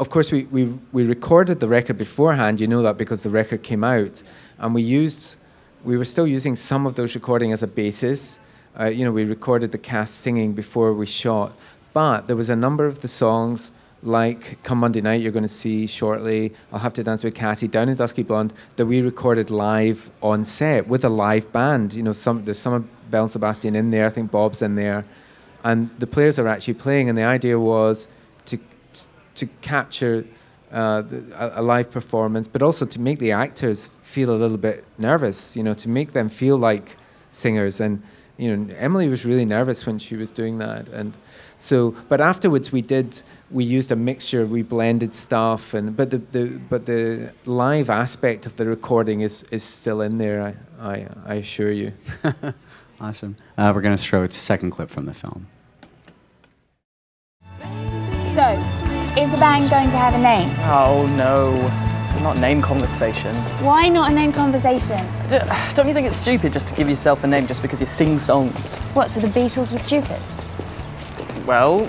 of 0.00 0.08
course, 0.08 0.32
we 0.32 0.44
we 0.50 0.62
we 0.92 1.04
recorded 1.04 1.60
the 1.60 1.68
record 1.68 1.98
beforehand. 1.98 2.60
You 2.60 2.66
know 2.68 2.82
that 2.82 2.96
because 2.96 3.22
the 3.22 3.30
record 3.30 3.62
came 3.62 3.84
out, 3.84 4.22
and 4.58 4.74
we 4.74 4.80
used 4.82 5.36
we 5.84 5.96
were 5.98 6.06
still 6.06 6.26
using 6.26 6.56
some 6.56 6.86
of 6.88 6.94
those 6.94 7.14
recording 7.14 7.52
as 7.52 7.62
a 7.62 7.66
basis. 7.66 8.38
Uh, 8.80 8.84
you 8.86 9.04
know, 9.04 9.12
we 9.12 9.24
recorded 9.24 9.70
the 9.72 9.78
cast 9.78 10.14
singing 10.14 10.54
before 10.54 10.94
we 10.94 11.04
shot, 11.06 11.52
but 11.92 12.26
there 12.26 12.36
was 12.36 12.48
a 12.48 12.56
number 12.56 12.86
of 12.86 13.00
the 13.00 13.08
songs 13.08 13.70
like 14.02 14.62
Come 14.62 14.78
Monday 14.78 15.00
Night, 15.00 15.20
you're 15.20 15.32
going 15.32 15.42
to 15.44 15.48
see 15.48 15.86
shortly. 15.86 16.52
I'll 16.72 16.78
have 16.80 16.92
to 16.94 17.04
dance 17.04 17.24
with 17.24 17.34
Cassie 17.34 17.68
down 17.68 17.88
in 17.88 17.96
Dusky 17.96 18.22
Blonde 18.22 18.52
that 18.76 18.86
we 18.86 19.00
recorded 19.00 19.50
live 19.50 20.10
on 20.22 20.44
set 20.44 20.86
with 20.86 21.04
a 21.04 21.08
live 21.08 21.52
band. 21.52 21.94
You 21.94 22.02
know, 22.02 22.12
some 22.12 22.44
there's 22.44 22.58
some 22.58 22.72
of 22.72 23.10
Belle 23.10 23.22
and 23.22 23.30
Sebastian 23.30 23.74
in 23.74 23.90
there. 23.90 24.06
I 24.06 24.10
think 24.10 24.30
Bob's 24.30 24.62
in 24.62 24.76
there, 24.76 25.04
and 25.64 25.88
the 25.98 26.06
players 26.06 26.38
are 26.38 26.46
actually 26.46 26.74
playing. 26.74 27.08
And 27.08 27.18
the 27.18 27.24
idea 27.24 27.58
was 27.58 28.06
to 28.46 28.58
to 29.34 29.46
capture 29.62 30.24
uh, 30.72 31.02
a, 31.34 31.52
a 31.56 31.62
live 31.62 31.90
performance, 31.90 32.46
but 32.46 32.62
also 32.62 32.86
to 32.86 33.00
make 33.00 33.18
the 33.18 33.32
actors 33.32 33.86
feel 34.02 34.30
a 34.30 34.36
little 34.36 34.58
bit 34.58 34.84
nervous. 34.96 35.56
You 35.56 35.62
know, 35.64 35.74
to 35.74 35.88
make 35.88 36.12
them 36.12 36.28
feel 36.28 36.56
like 36.56 36.96
singers. 37.30 37.80
And 37.80 38.02
you 38.38 38.56
know, 38.56 38.74
Emily 38.78 39.08
was 39.08 39.26
really 39.26 39.44
nervous 39.44 39.84
when 39.84 39.98
she 39.98 40.16
was 40.16 40.30
doing 40.30 40.58
that. 40.58 40.88
And 40.88 41.14
so, 41.58 41.94
but 42.08 42.20
afterwards 42.20 42.72
we 42.72 42.80
did. 42.80 43.20
We 43.50 43.64
used 43.64 43.90
a 43.90 43.96
mixture. 43.96 44.46
We 44.46 44.62
blended 44.62 45.14
stuff, 45.14 45.74
and 45.74 45.96
but 45.96 46.10
the, 46.10 46.18
the 46.18 46.60
but 46.70 46.86
the 46.86 47.32
live 47.46 47.90
aspect 47.90 48.46
of 48.46 48.56
the 48.56 48.66
recording 48.66 49.22
is 49.22 49.42
is 49.50 49.64
still 49.64 50.00
in 50.00 50.18
there. 50.18 50.42
I 50.42 50.54
I, 50.80 51.06
I 51.26 51.34
assure 51.34 51.72
you. 51.72 51.92
Awesome. 53.00 53.36
Uh, 53.56 53.70
we're 53.74 53.80
going 53.80 53.96
to 53.96 54.02
show 54.02 54.24
a 54.24 54.30
second 54.30 54.70
clip 54.72 54.90
from 54.90 55.06
the 55.06 55.14
film. 55.14 55.46
So, 57.60 58.50
is 59.16 59.30
the 59.30 59.36
band 59.36 59.70
going 59.70 59.90
to 59.90 59.96
have 59.96 60.14
a 60.14 60.18
name? 60.18 60.50
Oh 60.62 61.06
no, 61.16 61.54
not 62.22 62.36
name 62.38 62.60
conversation. 62.62 63.34
Why 63.62 63.88
not 63.88 64.10
a 64.10 64.14
name 64.14 64.32
conversation? 64.32 64.98
D- 65.28 65.38
Don't 65.74 65.88
you 65.88 65.94
think 65.94 66.06
it's 66.06 66.16
stupid 66.16 66.52
just 66.52 66.68
to 66.68 66.74
give 66.74 66.88
yourself 66.88 67.24
a 67.24 67.26
name 67.26 67.46
just 67.46 67.62
because 67.62 67.80
you 67.80 67.86
sing 67.86 68.18
songs? 68.20 68.76
What, 68.94 69.10
so 69.10 69.20
the 69.20 69.28
Beatles 69.28 69.72
were 69.72 69.78
stupid? 69.78 70.20
Well, 71.46 71.88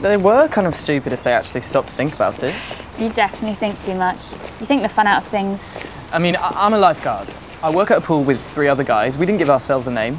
they 0.00 0.16
were 0.16 0.48
kind 0.48 0.66
of 0.66 0.74
stupid 0.74 1.12
if 1.12 1.22
they 1.22 1.32
actually 1.32 1.60
stopped 1.60 1.88
to 1.90 1.94
think 1.94 2.14
about 2.14 2.42
it. 2.42 2.54
You 2.98 3.08
definitely 3.10 3.54
think 3.54 3.80
too 3.80 3.94
much. 3.94 4.32
You 4.60 4.66
think 4.66 4.82
the 4.82 4.88
fun 4.88 5.06
out 5.06 5.22
of 5.22 5.26
things. 5.26 5.74
I 6.12 6.18
mean, 6.18 6.36
I- 6.36 6.52
I'm 6.66 6.74
a 6.74 6.78
lifeguard. 6.78 7.28
I 7.62 7.70
work 7.70 7.90
at 7.90 7.98
a 7.98 8.00
pool 8.00 8.22
with 8.24 8.40
three 8.44 8.68
other 8.68 8.84
guys. 8.84 9.16
We 9.18 9.26
didn't 9.26 9.38
give 9.38 9.50
ourselves 9.50 9.86
a 9.86 9.90
name. 9.90 10.16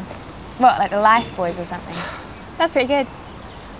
What, 0.57 0.79
like 0.79 0.89
the 0.91 0.99
Life 0.99 1.35
Boys 1.35 1.59
or 1.59 1.65
something? 1.65 1.95
That's 2.57 2.71
pretty 2.71 2.87
good. 2.87 3.07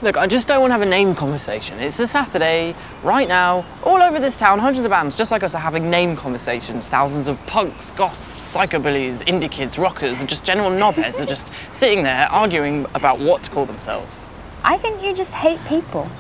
Look, 0.02 0.18
I 0.18 0.28
just 0.28 0.46
don't 0.46 0.60
want 0.60 0.72
to 0.72 0.74
have 0.74 0.82
a 0.82 0.86
name 0.86 1.16
conversation. 1.16 1.80
It's 1.80 2.00
a 2.02 2.08
Saturday, 2.08 2.75
right 3.02 3.30
now, 3.30 3.66
all 3.82 4.02
over 4.02 4.20
this 4.20 4.38
town, 4.38 4.60
hundreds 4.60 4.84
of 4.84 4.92
bands 4.92 5.16
just 5.16 5.32
like 5.32 5.42
us 5.42 5.56
are 5.56 5.62
having 5.62 5.90
name 5.90 6.18
conversations. 6.18 6.90
Thousands 6.90 7.30
of 7.30 7.44
punks, 7.46 7.92
goths, 7.92 8.54
psychobillies, 8.54 9.24
indie 9.24 9.50
kids, 9.50 9.78
rockers, 9.78 10.20
and 10.20 10.28
just 10.28 10.44
general 10.44 10.70
knobheads 10.70 11.22
are 11.22 11.25
just 11.25 11.50
sitting 11.72 12.04
there 12.04 12.28
arguing 12.30 12.86
about 12.94 13.20
what 13.20 13.42
to 13.44 13.50
call 13.50 13.66
themselves. 13.66 14.28
I 14.66 14.78
think 14.78 15.02
you 15.02 15.14
just 15.14 15.34
hate 15.34 15.64
people. 15.66 16.12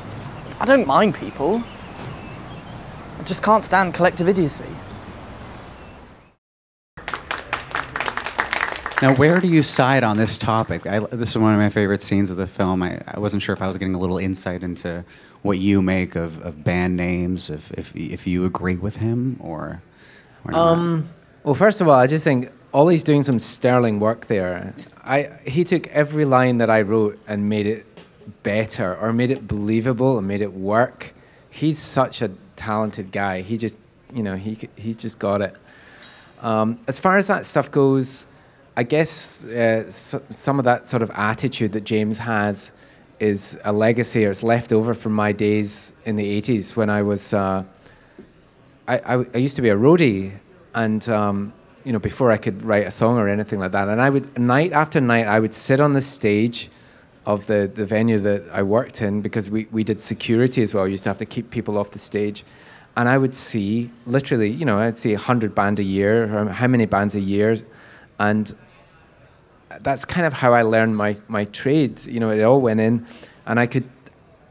I 0.61 0.65
don't 0.65 0.87
mind 0.87 1.15
people. 1.15 1.61
I 3.19 3.23
just 3.23 3.43
can't 3.43 3.63
stand 3.63 3.93
collective 3.93 4.29
idiocy. 4.29 4.69
Now, 9.01 9.13
where 9.15 9.41
do 9.41 9.47
you 9.49 9.61
side 9.61 10.03
on 10.03 10.17
this 10.17 10.37
topic? 10.37 10.87
I, 10.87 10.99
this 10.99 11.31
is 11.31 11.37
one 11.37 11.53
of 11.53 11.59
my 11.59 11.69
favorite 11.69 12.01
scenes 12.01 12.31
of 12.31 12.37
the 12.37 12.47
film. 12.47 12.81
I, 12.81 13.01
I 13.05 13.19
wasn't 13.19 13.43
sure 13.43 13.53
if 13.53 13.61
I 13.61 13.67
was 13.67 13.75
getting 13.75 13.93
a 13.93 13.99
little 13.99 14.17
insight 14.17 14.63
into 14.63 15.03
what 15.41 15.59
you 15.59 15.81
make 15.81 16.15
of, 16.15 16.41
of 16.45 16.63
band 16.63 16.95
names, 16.95 17.49
if, 17.49 17.71
if, 17.71 17.95
if 17.95 18.25
you 18.25 18.45
agree 18.45 18.75
with 18.75 18.97
him 18.97 19.37
or, 19.41 19.81
or. 20.45 20.55
Um, 20.55 21.09
well, 21.43 21.55
first 21.55 21.81
of 21.81 21.89
all, 21.89 21.95
I 21.95 22.07
just 22.07 22.23
think 22.23 22.49
Ollie's 22.73 23.03
doing 23.03 23.21
some 23.21 23.37
sterling 23.37 23.99
work 23.99 24.27
there. 24.27 24.73
I 25.03 25.29
he 25.45 25.63
took 25.63 25.87
every 25.87 26.25
line 26.25 26.57
that 26.57 26.69
I 26.69 26.81
wrote 26.81 27.19
and 27.27 27.47
made 27.47 27.67
it 27.67 27.85
better, 28.43 28.95
or 28.95 29.13
made 29.13 29.29
it 29.29 29.47
believable, 29.47 30.17
and 30.17 30.27
made 30.27 30.41
it 30.41 30.53
work. 30.53 31.13
He's 31.49 31.79
such 31.79 32.21
a 32.21 32.31
talented 32.55 33.11
guy. 33.11 33.41
He 33.41 33.57
just, 33.57 33.77
you 34.13 34.23
know, 34.23 34.35
he 34.35 34.57
he's 34.75 34.97
just 34.97 35.19
got 35.19 35.41
it. 35.41 35.55
Um, 36.41 36.79
as 36.87 36.99
far 36.99 37.17
as 37.17 37.27
that 37.27 37.45
stuff 37.45 37.71
goes, 37.71 38.25
I 38.77 38.83
guess 38.83 39.45
uh, 39.45 39.85
s- 39.87 40.15
some 40.31 40.59
of 40.59 40.65
that 40.65 40.87
sort 40.87 41.01
of 41.01 41.09
attitude 41.11 41.71
that 41.73 41.85
James 41.85 42.17
has 42.17 42.71
is 43.19 43.59
a 43.63 43.71
legacy, 43.71 44.25
or 44.25 44.31
it's 44.31 44.43
left 44.43 44.73
over 44.73 44.93
from 44.93 45.13
my 45.13 45.31
days 45.31 45.93
in 46.05 46.15
the 46.17 46.41
'80s 46.41 46.75
when 46.75 46.89
I 46.89 47.01
was. 47.01 47.33
Uh, 47.33 47.63
I, 48.87 48.97
I, 48.99 49.25
I 49.33 49.37
used 49.37 49.55
to 49.55 49.61
be 49.61 49.69
a 49.69 49.75
roadie, 49.75 50.33
and 50.73 51.07
um, 51.09 51.53
you 51.85 51.93
know, 51.93 51.99
before 51.99 52.31
I 52.31 52.37
could 52.37 52.61
write 52.63 52.85
a 52.85 52.91
song 52.91 53.17
or 53.17 53.29
anything 53.29 53.59
like 53.59 53.71
that, 53.71 53.87
and 53.87 54.01
I 54.01 54.09
would 54.09 54.37
night 54.37 54.73
after 54.73 54.99
night 54.99 55.27
I 55.27 55.39
would 55.39 55.53
sit 55.53 55.79
on 55.79 55.93
the 55.93 56.01
stage 56.01 56.69
of 57.25 57.47
the, 57.47 57.71
the 57.73 57.85
venue 57.85 58.19
that 58.19 58.43
I 58.51 58.61
worked 58.61 59.01
in 59.01 59.21
because 59.21 59.49
we, 59.49 59.65
we 59.71 59.83
did 59.83 59.99
security 59.99 60.61
as 60.61 60.75
well. 60.75 60.83
We 60.83 60.91
used 60.91 61.03
to 61.05 61.09
have 61.09 61.17
to 61.17 61.25
keep 61.25 61.49
people 61.49 61.77
off 61.79 61.89
the 61.89 61.97
stage. 61.97 62.43
And 62.95 63.09
I 63.09 63.17
would 63.17 63.33
see 63.33 63.89
literally, 64.05 64.51
you 64.51 64.63
know, 64.63 64.77
I'd 64.77 64.95
see 64.95 65.11
100 65.11 65.55
band 65.55 65.79
a 65.79 65.83
year, 65.83 66.25
or 66.25 66.49
how 66.49 66.67
many 66.67 66.85
bands 66.85 67.15
a 67.15 67.19
year. 67.19 67.57
And 68.19 68.55
that's 69.81 70.05
kind 70.05 70.25
of 70.25 70.33
how 70.33 70.53
I 70.53 70.61
learned 70.61 70.95
my, 70.97 71.17
my 71.27 71.45
trade. 71.45 72.05
You 72.05 72.19
know, 72.19 72.29
it 72.29 72.41
all 72.41 72.61
went 72.61 72.79
in, 72.79 73.05
and 73.45 73.59
I 73.59 73.67
could, 73.67 73.87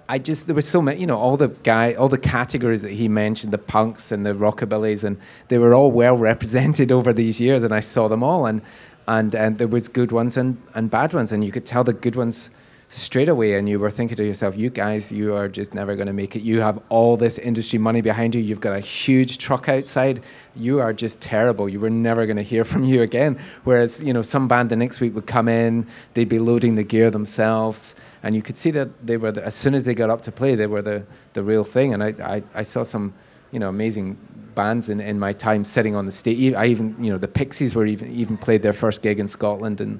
I 0.08 0.18
just, 0.18 0.46
there 0.46 0.54
was 0.54 0.68
so 0.68 0.82
many, 0.82 1.00
you 1.00 1.06
know, 1.06 1.16
all 1.16 1.36
the 1.36 1.48
guy, 1.48 1.94
all 1.94 2.08
the 2.08 2.18
categories 2.18 2.82
that 2.82 2.92
he 2.92 3.08
mentioned, 3.08 3.52
the 3.52 3.58
punks 3.58 4.12
and 4.12 4.24
the 4.24 4.34
rockabillys, 4.34 5.04
and 5.04 5.18
they 5.48 5.58
were 5.58 5.74
all 5.74 5.90
well 5.90 6.16
represented 6.16 6.92
over 6.98 7.12
these 7.12 7.40
years, 7.40 7.62
and 7.62 7.74
I 7.74 7.80
saw 7.80 8.08
them 8.08 8.22
all. 8.22 8.46
And 8.46 8.62
and 9.06 9.34
and 9.34 9.58
there 9.58 9.68
was 9.68 9.88
good 9.88 10.12
ones 10.12 10.36
and 10.36 10.60
and 10.74 10.90
bad 10.90 11.12
ones, 11.12 11.32
and 11.32 11.44
you 11.44 11.52
could 11.52 11.66
tell 11.66 11.84
the 11.84 11.92
good 11.92 12.16
ones 12.16 12.50
straight 12.88 13.28
away 13.28 13.54
and 13.54 13.68
you 13.68 13.78
were 13.78 13.90
thinking 13.90 14.16
to 14.16 14.24
yourself 14.24 14.56
you 14.56 14.70
guys 14.70 15.10
you 15.10 15.34
are 15.34 15.48
just 15.48 15.74
never 15.74 15.96
going 15.96 16.06
to 16.06 16.12
make 16.12 16.36
it. 16.36 16.42
You 16.42 16.60
have 16.60 16.80
all 16.88 17.16
this 17.16 17.38
industry 17.38 17.78
money 17.78 18.00
behind 18.00 18.34
you. 18.34 18.40
You've 18.40 18.60
got 18.60 18.76
a 18.76 18.80
huge 18.80 19.38
truck 19.38 19.68
outside. 19.68 20.22
You 20.54 20.80
are 20.80 20.92
just 20.92 21.20
terrible. 21.20 21.68
You 21.68 21.80
were 21.80 21.90
never 21.90 22.26
going 22.26 22.36
to 22.36 22.42
hear 22.42 22.64
from 22.72 22.84
you 22.84 23.02
again. 23.02 23.38
Whereas 23.64 24.02
you 24.02 24.12
know 24.12 24.22
some 24.22 24.48
band 24.48 24.70
the 24.70 24.76
next 24.76 25.00
week 25.00 25.14
would 25.14 25.26
come 25.26 25.48
in 25.48 25.86
they'd 26.14 26.28
be 26.28 26.38
loading 26.38 26.74
the 26.74 26.84
gear 26.84 27.10
themselves 27.10 27.94
and 28.22 28.34
you 28.34 28.42
could 28.42 28.58
see 28.58 28.70
that 28.72 29.06
they 29.06 29.16
were 29.16 29.32
the, 29.32 29.44
as 29.44 29.54
soon 29.54 29.74
as 29.74 29.84
they 29.84 29.94
got 29.94 30.10
up 30.10 30.20
to 30.22 30.32
play 30.32 30.54
they 30.54 30.66
were 30.66 30.82
the 30.82 31.04
the 31.32 31.42
real 31.42 31.64
thing. 31.64 31.94
And 31.94 32.02
i 32.02 32.14
i, 32.36 32.42
I 32.54 32.62
saw 32.62 32.82
some 32.82 33.14
you 33.50 33.58
know 33.58 33.68
amazing 33.68 34.16
bands 34.54 34.88
in, 34.88 35.00
in 35.00 35.18
my 35.18 35.32
time 35.32 35.64
sitting 35.64 35.96
on 35.96 36.06
the 36.06 36.12
stage 36.12 36.54
i 36.54 36.66
even 36.66 36.94
you 37.02 37.10
know 37.10 37.18
the 37.18 37.28
pixies 37.28 37.74
were 37.74 37.86
even 37.86 38.10
even 38.12 38.36
played 38.36 38.62
their 38.62 38.72
first 38.72 39.02
gig 39.02 39.18
in 39.18 39.26
scotland 39.26 39.80
and 39.80 39.98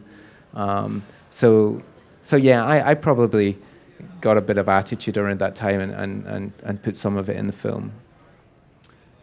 um, 0.55 1.03
so 1.31 1.83
so 2.25 2.37
yeah, 2.37 2.65
I, 2.65 2.91
I 2.91 2.95
probably 2.95 3.59
got 4.23 4.39
a 4.39 4.41
bit 4.41 4.57
of 4.57 4.69
attitude 4.69 5.19
around 5.19 5.39
that 5.41 5.55
time 5.55 5.81
and, 5.81 5.93
and, 5.93 6.27
and, 6.27 6.53
and 6.65 6.83
put 6.83 6.97
some 6.97 7.19
of 7.19 7.29
it 7.29 7.37
in 7.37 7.47
the 7.47 7.53
film. 7.53 7.93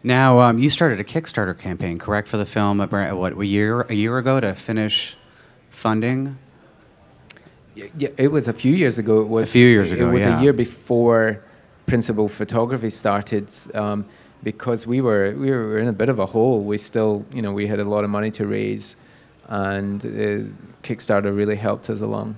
Now, 0.04 0.38
um, 0.38 0.58
you 0.58 0.70
started 0.70 1.00
a 1.00 1.04
Kickstarter 1.04 1.58
campaign, 1.58 1.98
correct, 1.98 2.28
for 2.28 2.36
the 2.36 2.46
film? 2.46 2.80
About, 2.80 3.16
what 3.16 3.36
a 3.36 3.46
year 3.46 3.82
a 3.82 3.94
year 3.94 4.18
ago 4.18 4.40
to 4.40 4.54
finish 4.54 5.16
funding. 5.68 6.38
Yeah, 7.74 8.08
it 8.16 8.28
was 8.28 8.48
a 8.48 8.52
few 8.52 8.74
years 8.74 8.98
ago. 8.98 9.20
It 9.20 9.28
was 9.28 9.50
a 9.50 9.52
few 9.52 9.66
years 9.66 9.90
ago. 9.92 10.08
It 10.08 10.12
was 10.12 10.24
yeah. 10.24 10.38
a 10.38 10.42
year 10.42 10.52
before 10.52 11.44
principal 11.86 12.28
photography 12.28 12.90
started, 12.90 13.48
um, 13.74 14.06
because 14.42 14.86
we 14.86 15.00
were 15.00 15.34
we 15.36 15.50
were 15.50 15.78
in 15.78 15.88
a 15.88 15.92
bit 15.92 16.08
of 16.08 16.18
a 16.18 16.26
hole. 16.26 16.62
We 16.62 16.78
still, 16.78 17.24
you 17.32 17.42
know, 17.42 17.52
we 17.52 17.66
had 17.66 17.80
a 17.80 17.84
lot 17.84 18.04
of 18.04 18.10
money 18.10 18.30
to 18.32 18.46
raise, 18.46 18.96
and 19.48 20.04
uh, 20.04 20.08
Kickstarter 20.82 21.34
really 21.34 21.56
helped 21.56 21.90
us 21.90 22.00
along. 22.00 22.36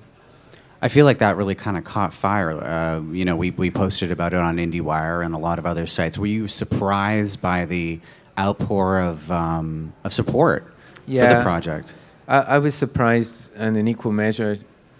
I 0.85 0.87
feel 0.87 1.05
like 1.05 1.17
that 1.17 1.35
really 1.35 1.55
kind 1.55 1.77
of 1.77 1.83
caught 1.83 2.13
fire. 2.13 2.51
Uh, 2.51 3.01
you 3.11 3.25
know, 3.25 3.35
we, 3.35 3.49
we 3.49 3.71
posted 3.71 4.11
about 4.11 4.35
it 4.35 4.39
on 4.39 4.57
IndieWire 4.57 5.25
and 5.25 5.33
a 5.33 5.37
lot 5.39 5.57
of 5.57 5.65
other 5.65 5.87
sites. 5.87 6.15
Were 6.15 6.27
you 6.27 6.47
surprised 6.47 7.41
by 7.41 7.65
the 7.65 7.99
outpour 8.37 8.99
of, 8.99 9.31
um, 9.31 9.93
of 10.03 10.13
support 10.13 10.71
yeah, 11.07 11.27
for 11.27 11.37
the 11.37 11.41
project? 11.41 11.95
I, 12.27 12.37
I, 12.37 12.57
was 12.59 12.75
surprised 12.75 13.51
and 13.55 13.75
in 13.77 13.87
equal 13.87 14.11
measure 14.11 14.57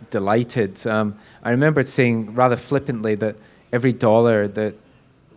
delighted. 0.10 0.88
Um, 0.88 1.20
I 1.44 1.52
remember 1.52 1.84
saying 1.84 2.34
rather 2.34 2.56
flippantly 2.56 3.14
that 3.14 3.36
every 3.72 3.94
dollar 3.94 4.48
that 4.48 4.74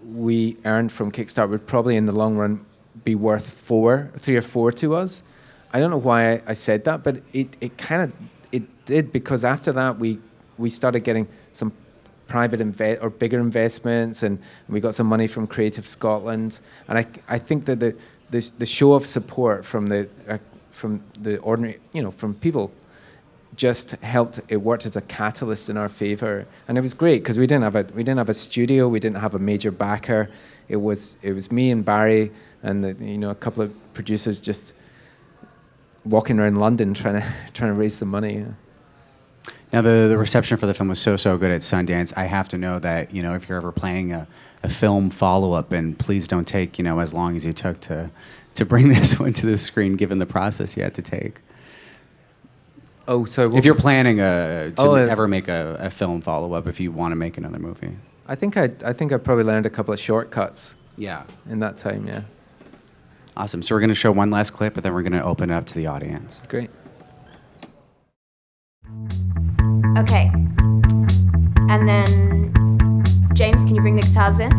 we 0.02 0.57
earned 0.64 0.93
from 0.93 1.12
Kickstarter 1.12 1.50
would 1.50 1.67
probably 1.67 1.95
in 1.95 2.07
the 2.07 2.14
long 2.14 2.38
run 2.38 2.64
be 3.05 3.14
worth 3.14 3.50
four, 3.50 4.11
three 4.17 4.37
or 4.37 4.43
four 4.43 4.73
to 4.73 4.95
us. 4.95 5.23
I 5.75 5.78
don't 5.78 5.90
know 5.90 5.99
why 5.99 6.33
I, 6.33 6.43
I 6.47 6.55
said 6.55 6.85
that, 6.85 7.05
but 7.05 7.21
it, 7.35 7.55
it 7.61 7.76
kind 7.76 8.00
of 8.00 8.12
it 8.50 8.87
did 8.87 9.12
because 9.12 9.45
after 9.45 9.73
that 9.73 9.99
we 9.99 10.21
we 10.59 10.71
started 10.71 11.00
getting 11.00 11.29
some 11.53 11.73
private 12.27 12.61
invest 12.61 13.03
or 13.03 13.11
bigger 13.11 13.41
investments, 13.41 14.23
and, 14.23 14.38
and, 14.38 14.75
we 14.75 14.81
got 14.81 14.95
some 14.95 15.07
money 15.07 15.27
from 15.27 15.47
Creative 15.47 15.88
Scotland. 15.88 16.61
And 16.87 16.99
I, 16.99 17.07
I 17.29 17.38
think 17.38 17.65
that 17.65 17.81
the, 17.81 17.97
the, 18.31 18.50
the 18.59 18.67
show 18.67 18.93
of 18.93 19.07
support 19.07 19.65
from 19.65 19.88
the 19.88 20.09
uh, 20.29 20.38
from 20.71 21.03
the 21.21 21.38
ordinary, 21.38 21.81
you 21.93 22.03
know, 22.03 22.12
from 22.12 22.35
people, 22.35 22.71
just 23.57 23.91
helped. 24.03 24.41
It 24.49 24.59
worked 24.59 24.87
as 24.87 24.95
a 24.97 25.00
catalyst 25.00 25.69
in 25.69 25.77
our 25.77 25.88
favor, 25.88 26.47
and 26.69 26.79
it 26.79 26.81
was 26.81 26.95
great 26.95 27.23
because 27.23 27.38
we 27.38 27.47
didn't 27.47 27.65
have 27.65 27.77
a 27.77 27.85
we 27.95 28.05
didn't 28.05 28.19
have 28.19 28.29
a 28.29 28.35
studio, 28.35 28.88
we 28.88 29.00
didn't 29.00 29.19
have 29.19 29.35
a 29.35 29.38
major 29.38 29.71
backer. 29.71 30.31
It 30.69 30.77
was 30.77 31.17
it 31.23 31.33
was 31.33 31.50
me 31.50 31.71
and 31.71 31.85
Barry 31.85 32.31
and 32.62 32.85
the, 32.85 33.05
you 33.05 33.19
know 33.19 33.31
a 33.31 33.35
couple 33.35 33.62
of 33.62 33.73
producers 33.95 34.41
just 34.41 34.75
walking 36.05 36.38
around 36.38 36.57
London 36.57 36.95
trying 36.95 37.21
to 37.21 37.27
trying 37.53 37.71
to 37.71 37.75
raise 37.75 37.95
some 37.95 38.09
money. 38.09 38.45
Now, 39.73 39.83
the, 39.83 40.07
the 40.09 40.17
reception 40.17 40.57
for 40.57 40.67
the 40.67 40.73
film 40.73 40.89
was 40.89 40.99
so, 40.99 41.17
so 41.17 41.37
good 41.37 41.51
at 41.51 41.61
Sundance. 41.61 42.17
I 42.17 42.25
have 42.25 42.49
to 42.49 42.59
know 42.59 42.79
that, 42.79 43.15
you 43.15 43.23
know, 43.23 43.35
if 43.35 43.49
you're 43.49 43.59
ever 43.59 43.71
planning 43.71 44.13
a, 44.13 44.27
a 44.63 44.69
film 44.69 45.11
follow 45.11 45.53
up, 45.53 45.73
and 45.73 45.99
please 45.99 46.27
don't 46.27 46.49
take, 46.49 46.79
you 46.79 46.85
know, 46.85 47.01
as 47.01 47.12
long 47.12 47.37
as 47.37 47.45
you 47.45 47.53
took 47.53 47.81
to, 47.81 48.11
to 48.55 48.64
bring 48.64 48.88
this 48.88 49.19
one 49.19 49.33
to 49.35 49.47
the 49.47 49.59
screen, 49.59 49.97
given 49.97 50.19
the 50.19 50.27
process 50.27 50.77
you 50.77 50.83
had 50.83 50.95
to 50.95 51.03
take. 51.03 51.40
Oh, 53.07 53.25
so 53.25 53.57
if 53.57 53.64
you're 53.64 53.75
planning 53.75 54.21
a, 54.21 54.73
to 54.77 54.83
oh, 54.83 54.92
uh, 54.95 54.99
ever 54.99 55.27
make 55.27 55.49
a, 55.49 55.77
a 55.81 55.90
film 55.90 56.21
follow 56.21 56.53
up, 56.53 56.66
if 56.66 56.79
you 56.79 56.92
want 56.92 57.12
to 57.12 57.16
make 57.16 57.38
another 57.38 57.59
movie, 57.59 57.97
I 58.27 58.35
think 58.35 58.59
I 58.59 58.71
I 58.85 58.92
think 58.92 59.12
I 59.12 59.16
probably 59.16 59.45
learned 59.45 59.64
a 59.64 59.71
couple 59.71 59.95
of 59.95 59.99
shortcuts. 59.99 60.75
Yeah. 60.99 61.23
In 61.49 61.61
that 61.61 61.79
time, 61.79 62.07
yeah. 62.07 62.23
Awesome. 63.35 63.62
So 63.62 63.75
we're 63.75 63.81
going 63.81 63.88
to 63.88 63.95
show 63.95 64.12
one 64.12 64.31
last 64.31 64.51
clip, 64.51 64.75
but 64.75 64.83
then 64.83 64.92
we're 64.92 65.03
going 65.03 65.12
to 65.12 65.25
open 65.25 65.49
it 65.49 65.55
up 65.55 65.64
to 65.66 65.75
the 65.75 65.87
audience. 65.87 66.42
Great. 66.49 66.71
Okay. 69.99 70.31
And 71.69 71.89
then, 71.89 73.03
James, 73.35 73.65
can 73.65 73.75
you 73.75 73.81
bring 73.81 73.97
the 73.97 74.03
guitars 74.03 74.39
in? 74.39 74.53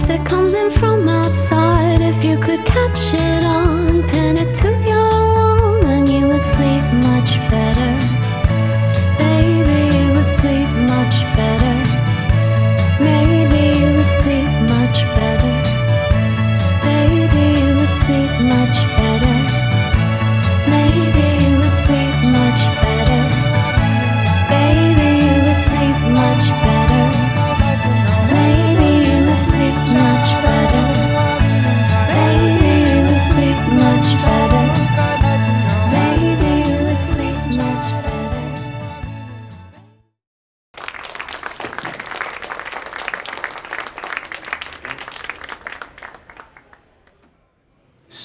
Life 0.00 0.08
that 0.08 0.26
comes 0.26 0.54
in 0.54 0.70
from 0.70 1.08
outside, 1.08 2.00
if 2.00 2.24
you 2.24 2.38
could 2.38 2.64
catch 2.64 3.12
it 3.12 3.44
on, 3.44 4.02
pin 4.08 4.38
it 4.38 4.54
to 4.54 4.68
your 4.88 5.10
wall, 5.10 5.82
then 5.82 6.06
you 6.06 6.26
would 6.26 6.40
sleep 6.40 6.84
much 7.04 7.36
better. 7.50 8.09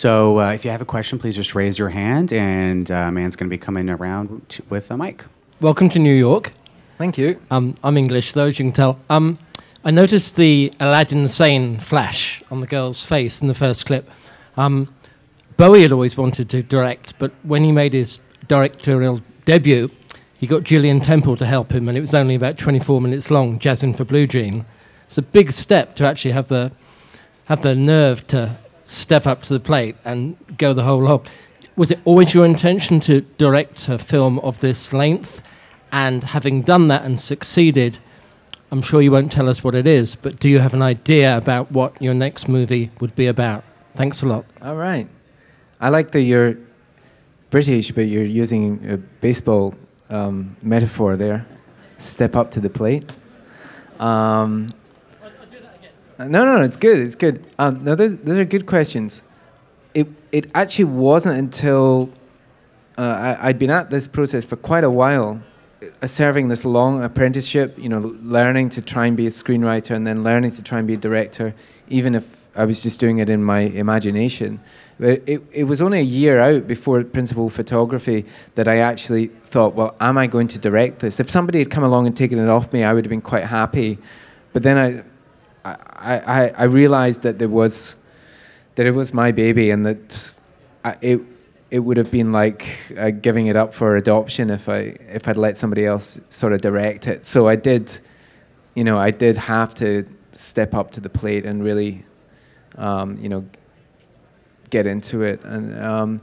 So 0.05 0.39
uh, 0.39 0.51
if 0.51 0.63
you 0.63 0.69
have 0.69 0.83
a 0.83 0.85
question, 0.85 1.17
please 1.17 1.35
just 1.35 1.55
raise 1.55 1.79
your 1.79 1.89
hand, 1.89 2.31
and 2.31 2.91
uh, 2.91 3.09
man's 3.09 3.35
going 3.35 3.49
to 3.49 3.51
be 3.51 3.57
coming 3.57 3.89
around 3.89 4.47
t- 4.49 4.63
with 4.69 4.91
a 4.91 4.97
mic. 4.97 5.25
Welcome 5.61 5.89
to 5.89 5.97
New 5.97 6.13
York. 6.13 6.51
Thank 6.99 7.17
you. 7.17 7.39
Um, 7.49 7.73
I'm 7.83 7.97
English, 7.97 8.33
though, 8.33 8.45
as 8.45 8.59
you 8.59 8.65
can 8.65 8.71
tell. 8.71 8.99
Um, 9.09 9.39
I 9.83 9.89
noticed 9.89 10.35
the 10.35 10.71
Aladdin 10.79 11.27
Sane 11.27 11.77
flash 11.77 12.43
on 12.51 12.59
the 12.59 12.67
girl's 12.67 13.03
face 13.03 13.41
in 13.41 13.47
the 13.47 13.55
first 13.55 13.87
clip. 13.87 14.07
Um, 14.57 14.93
Bowie 15.57 15.81
had 15.81 15.91
always 15.91 16.15
wanted 16.15 16.51
to 16.51 16.61
direct, 16.61 17.17
but 17.17 17.31
when 17.41 17.63
he 17.63 17.71
made 17.71 17.93
his 17.93 18.19
directorial 18.47 19.21
debut, 19.45 19.89
he 20.37 20.45
got 20.45 20.65
Julien 20.65 21.01
Temple 21.01 21.35
to 21.35 21.47
help 21.47 21.71
him, 21.71 21.89
and 21.89 21.97
it 21.97 22.01
was 22.01 22.13
only 22.13 22.35
about 22.35 22.59
24 22.59 23.01
minutes 23.01 23.31
long, 23.31 23.57
Jazzing 23.57 23.95
for 23.95 24.05
Blue 24.05 24.27
Jean. 24.27 24.67
It's 25.07 25.17
a 25.17 25.23
big 25.23 25.51
step 25.51 25.95
to 25.95 26.07
actually 26.07 26.33
have 26.33 26.47
the, 26.47 26.73
have 27.45 27.63
the 27.63 27.73
nerve 27.73 28.27
to 28.27 28.59
step 28.85 29.27
up 29.27 29.41
to 29.43 29.53
the 29.53 29.59
plate 29.59 29.95
and 30.05 30.37
go 30.57 30.73
the 30.73 30.83
whole 30.83 31.05
hog. 31.05 31.27
Was 31.75 31.91
it 31.91 31.99
always 32.05 32.33
your 32.33 32.45
intention 32.45 32.99
to 33.01 33.21
direct 33.37 33.89
a 33.89 33.97
film 33.97 34.39
of 34.39 34.61
this 34.61 34.93
length? 34.93 35.41
And 35.91 36.23
having 36.23 36.61
done 36.61 36.87
that 36.87 37.03
and 37.03 37.19
succeeded, 37.19 37.99
I'm 38.71 38.81
sure 38.81 39.01
you 39.01 39.11
won't 39.11 39.31
tell 39.31 39.49
us 39.49 39.63
what 39.63 39.75
it 39.75 39.87
is, 39.87 40.15
but 40.15 40.39
do 40.39 40.49
you 40.49 40.59
have 40.59 40.73
an 40.73 40.81
idea 40.81 41.35
about 41.37 41.71
what 41.71 42.01
your 42.01 42.13
next 42.13 42.47
movie 42.47 42.91
would 42.99 43.15
be 43.15 43.27
about? 43.27 43.63
Thanks 43.95 44.21
a 44.21 44.27
lot. 44.27 44.45
All 44.61 44.75
right. 44.75 45.07
I 45.79 45.89
like 45.89 46.11
that 46.11 46.21
you're 46.21 46.57
British, 47.49 47.91
but 47.91 48.07
you're 48.07 48.23
using 48.23 48.89
a 48.89 48.97
baseball 48.97 49.75
um, 50.09 50.55
metaphor 50.61 51.15
there. 51.15 51.45
Step 51.97 52.35
up 52.35 52.51
to 52.51 52.59
the 52.59 52.69
plate. 52.69 53.13
Um, 53.99 54.73
no, 56.19 56.45
no, 56.45 56.57
no, 56.57 56.61
it's 56.61 56.77
good. 56.77 56.99
It's 56.99 57.15
good. 57.15 57.45
Um, 57.59 57.83
no, 57.83 57.95
those, 57.95 58.17
those 58.17 58.37
are 58.37 58.45
good 58.45 58.65
questions. 58.65 59.21
It, 59.93 60.07
it 60.31 60.49
actually 60.53 60.85
wasn't 60.85 61.37
until 61.37 62.11
uh, 62.97 63.37
I, 63.39 63.49
I'd 63.49 63.59
been 63.59 63.71
at 63.71 63.89
this 63.89 64.07
process 64.07 64.45
for 64.45 64.55
quite 64.55 64.83
a 64.83 64.89
while, 64.89 65.41
uh, 66.01 66.07
serving 66.07 66.47
this 66.47 66.65
long 66.65 67.03
apprenticeship, 67.03 67.77
you 67.77 67.89
know, 67.89 67.99
learning 68.21 68.69
to 68.69 68.81
try 68.81 69.05
and 69.05 69.17
be 69.17 69.27
a 69.27 69.29
screenwriter 69.29 69.95
and 69.95 70.05
then 70.07 70.23
learning 70.23 70.51
to 70.51 70.63
try 70.63 70.79
and 70.79 70.87
be 70.87 70.93
a 70.93 70.97
director, 70.97 71.53
even 71.89 72.15
if 72.15 72.45
I 72.55 72.63
was 72.63 72.81
just 72.81 72.99
doing 72.99 73.17
it 73.17 73.29
in 73.29 73.43
my 73.43 73.59
imagination. 73.59 74.61
But 74.97 75.23
it, 75.27 75.43
it 75.51 75.63
was 75.65 75.81
only 75.81 75.99
a 75.99 76.03
year 76.03 76.39
out 76.39 76.67
before 76.67 77.03
principal 77.03 77.49
photography 77.49 78.25
that 78.55 78.67
I 78.69 78.77
actually 78.77 79.27
thought, 79.27 79.75
well, 79.75 79.95
am 79.99 80.17
I 80.17 80.27
going 80.27 80.47
to 80.49 80.59
direct 80.59 80.99
this? 80.99 81.19
If 81.19 81.29
somebody 81.29 81.59
had 81.59 81.69
come 81.69 81.83
along 81.83 82.07
and 82.07 82.15
taken 82.15 82.39
it 82.39 82.49
off 82.49 82.71
me, 82.71 82.83
I 82.83 82.93
would 82.93 83.03
have 83.03 83.09
been 83.09 83.21
quite 83.21 83.43
happy. 83.43 83.97
But 84.53 84.63
then 84.63 84.77
I, 84.77 85.03
I, 85.65 86.17
I, 86.27 86.49
I 86.49 86.63
realized 86.65 87.23
that 87.23 87.39
there 87.39 87.49
was 87.49 87.95
that 88.75 88.85
it 88.85 88.91
was 88.91 89.13
my 89.13 89.31
baby 89.31 89.71
and 89.71 89.85
that 89.85 90.33
I, 90.83 90.95
it 91.01 91.21
it 91.71 91.79
would 91.79 91.97
have 91.97 92.11
been 92.11 92.31
like 92.31 92.93
uh, 92.97 93.09
giving 93.09 93.47
it 93.47 93.55
up 93.55 93.73
for 93.73 93.95
adoption 93.95 94.49
if 94.49 94.69
I 94.69 94.95
if 95.09 95.27
I'd 95.27 95.37
let 95.37 95.57
somebody 95.57 95.85
else 95.85 96.19
sort 96.29 96.53
of 96.53 96.61
direct 96.61 97.07
it. 97.07 97.25
So 97.25 97.47
I 97.47 97.55
did, 97.55 97.97
you 98.75 98.83
know, 98.83 98.97
I 98.97 99.11
did 99.11 99.37
have 99.37 99.73
to 99.75 100.05
step 100.31 100.73
up 100.73 100.91
to 100.91 101.01
the 101.01 101.09
plate 101.09 101.45
and 101.45 101.63
really, 101.63 102.05
um, 102.77 103.17
you 103.19 103.29
know, 103.29 103.45
get 104.69 104.85
into 104.85 105.23
it 105.23 105.43
and 105.43 105.77
um, 105.83 106.21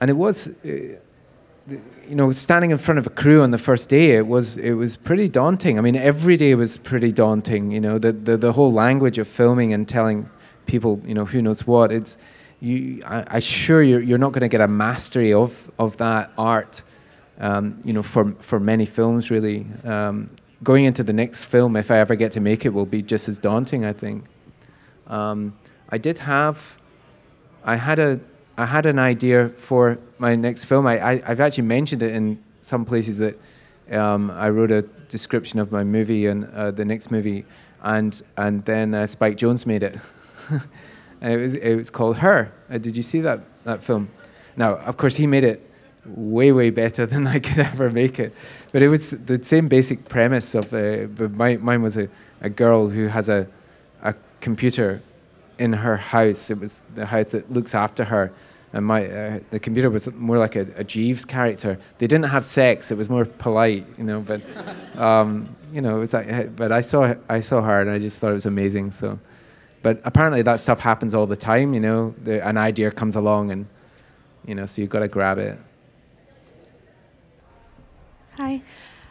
and 0.00 0.10
it 0.10 0.16
was. 0.16 0.48
Uh, 0.64 0.96
you 1.70 2.16
know, 2.16 2.32
standing 2.32 2.70
in 2.70 2.78
front 2.78 2.98
of 2.98 3.06
a 3.06 3.10
crew 3.10 3.42
on 3.42 3.50
the 3.50 3.58
first 3.58 3.88
day, 3.88 4.16
it 4.16 4.26
was 4.26 4.56
it 4.56 4.72
was 4.72 4.96
pretty 4.96 5.28
daunting. 5.28 5.78
I 5.78 5.80
mean, 5.80 5.96
every 5.96 6.36
day 6.36 6.54
was 6.54 6.78
pretty 6.78 7.12
daunting. 7.12 7.70
You 7.70 7.80
know, 7.80 7.98
the 7.98 8.12
the, 8.12 8.36
the 8.36 8.52
whole 8.52 8.72
language 8.72 9.18
of 9.18 9.28
filming 9.28 9.72
and 9.72 9.88
telling 9.88 10.28
people, 10.66 11.00
you 11.04 11.14
know, 11.14 11.24
who 11.24 11.40
knows 11.40 11.66
what. 11.66 11.92
It's 11.92 12.18
you. 12.60 13.02
I, 13.06 13.24
I 13.36 13.38
sure 13.38 13.82
you're 13.82 14.02
you're 14.02 14.18
not 14.18 14.32
going 14.32 14.42
to 14.42 14.48
get 14.48 14.60
a 14.60 14.68
mastery 14.68 15.32
of 15.32 15.70
of 15.78 15.96
that 15.98 16.32
art. 16.36 16.82
Um, 17.38 17.80
you 17.84 17.92
know, 17.92 18.02
for 18.02 18.32
for 18.40 18.60
many 18.60 18.86
films, 18.86 19.30
really. 19.30 19.66
Um, 19.84 20.30
going 20.62 20.84
into 20.84 21.02
the 21.02 21.12
next 21.12 21.46
film, 21.46 21.76
if 21.76 21.90
I 21.90 21.98
ever 21.98 22.16
get 22.16 22.32
to 22.32 22.40
make 22.40 22.66
it, 22.66 22.74
will 22.74 22.86
be 22.86 23.02
just 23.02 23.28
as 23.28 23.38
daunting. 23.38 23.84
I 23.84 23.92
think. 23.92 24.24
Um, 25.06 25.54
I 25.88 25.98
did 25.98 26.18
have. 26.18 26.78
I 27.64 27.76
had 27.76 27.98
a 27.98 28.20
I 28.56 28.66
had 28.66 28.86
an 28.86 28.98
idea 28.98 29.48
for 29.50 29.98
my 30.18 30.36
next 30.36 30.64
film. 30.64 30.86
I, 30.86 31.02
I, 31.02 31.28
have 31.28 31.40
actually 31.40 31.64
mentioned 31.64 32.02
it 32.02 32.14
in 32.14 32.42
some 32.60 32.84
places 32.84 33.18
that 33.18 33.38
um, 33.90 34.30
I 34.30 34.50
wrote 34.50 34.70
a 34.70 34.82
description 35.08 35.58
of 35.60 35.72
my 35.72 35.84
movie 35.84 36.26
and 36.26 36.44
uh, 36.54 36.70
the 36.70 36.84
next 36.84 37.10
movie, 37.10 37.44
and 37.82 38.20
and 38.36 38.64
then 38.64 38.94
uh, 38.94 39.06
Spike 39.06 39.36
Jonze 39.36 39.66
made 39.66 39.82
it. 39.82 39.98
and 41.20 41.32
it 41.32 41.36
was 41.38 41.54
it 41.54 41.74
was 41.74 41.90
called 41.90 42.18
Her. 42.18 42.52
Uh, 42.70 42.78
did 42.78 42.96
you 42.96 43.02
see 43.02 43.20
that 43.22 43.40
that 43.64 43.82
film? 43.82 44.10
Now, 44.56 44.76
of 44.76 44.96
course, 44.96 45.16
he 45.16 45.26
made 45.26 45.44
it 45.44 45.66
way 46.06 46.52
way 46.52 46.70
better 46.70 47.06
than 47.12 47.26
I 47.26 47.38
could 47.38 47.58
ever 47.58 47.90
make 47.90 48.18
it, 48.18 48.34
but 48.72 48.82
it 48.82 48.88
was 48.88 49.10
the 49.10 49.42
same 49.42 49.68
basic 49.68 50.08
premise 50.08 50.54
of. 50.54 50.72
Uh, 50.72 51.06
but 51.06 51.32
my, 51.32 51.56
mine 51.56 51.82
was 51.82 51.96
a, 51.96 52.08
a 52.40 52.50
girl 52.50 52.88
who 52.88 53.06
has 53.06 53.28
a 53.28 53.46
a 54.02 54.14
computer 54.40 55.02
in 55.60 55.72
her 55.74 55.96
house. 55.96 56.50
It 56.50 56.58
was 56.58 56.84
the 56.94 57.06
house 57.06 57.30
that 57.32 57.50
looks 57.50 57.74
after 57.74 58.04
her 58.04 58.32
and 58.72 58.86
my 58.86 59.06
uh, 59.06 59.40
the 59.50 59.58
computer 59.58 59.90
was 59.90 60.12
more 60.14 60.38
like 60.38 60.54
a, 60.54 60.66
a, 60.76 60.84
Jeeves 60.84 61.24
character. 61.24 61.78
They 61.98 62.06
didn't 62.06 62.26
have 62.26 62.46
sex; 62.46 62.90
it 62.90 62.96
was 62.96 63.08
more 63.08 63.24
polite, 63.24 63.86
you 63.98 64.04
know. 64.04 64.20
But 64.20 64.42
um, 64.96 65.56
you 65.72 65.80
know, 65.80 65.96
it 65.96 66.00
was 66.00 66.14
like, 66.14 66.54
but 66.54 66.70
I 66.70 66.80
saw 66.80 67.14
I 67.28 67.40
saw 67.40 67.62
her, 67.62 67.80
and 67.80 67.90
I 67.90 67.98
just 67.98 68.20
thought 68.20 68.30
it 68.30 68.34
was 68.34 68.46
amazing. 68.46 68.92
So, 68.92 69.18
but 69.82 70.00
apparently 70.04 70.42
that 70.42 70.60
stuff 70.60 70.80
happens 70.80 71.14
all 71.14 71.26
the 71.26 71.36
time. 71.36 71.74
You 71.74 71.80
know, 71.80 72.14
the, 72.22 72.46
an 72.46 72.56
idea 72.56 72.90
comes 72.92 73.16
along, 73.16 73.50
and 73.50 73.66
you 74.46 74.54
know, 74.54 74.66
so 74.66 74.82
you've 74.82 74.90
got 74.90 75.00
to 75.00 75.08
grab 75.08 75.38
it. 75.38 75.58
Hi. 78.36 78.62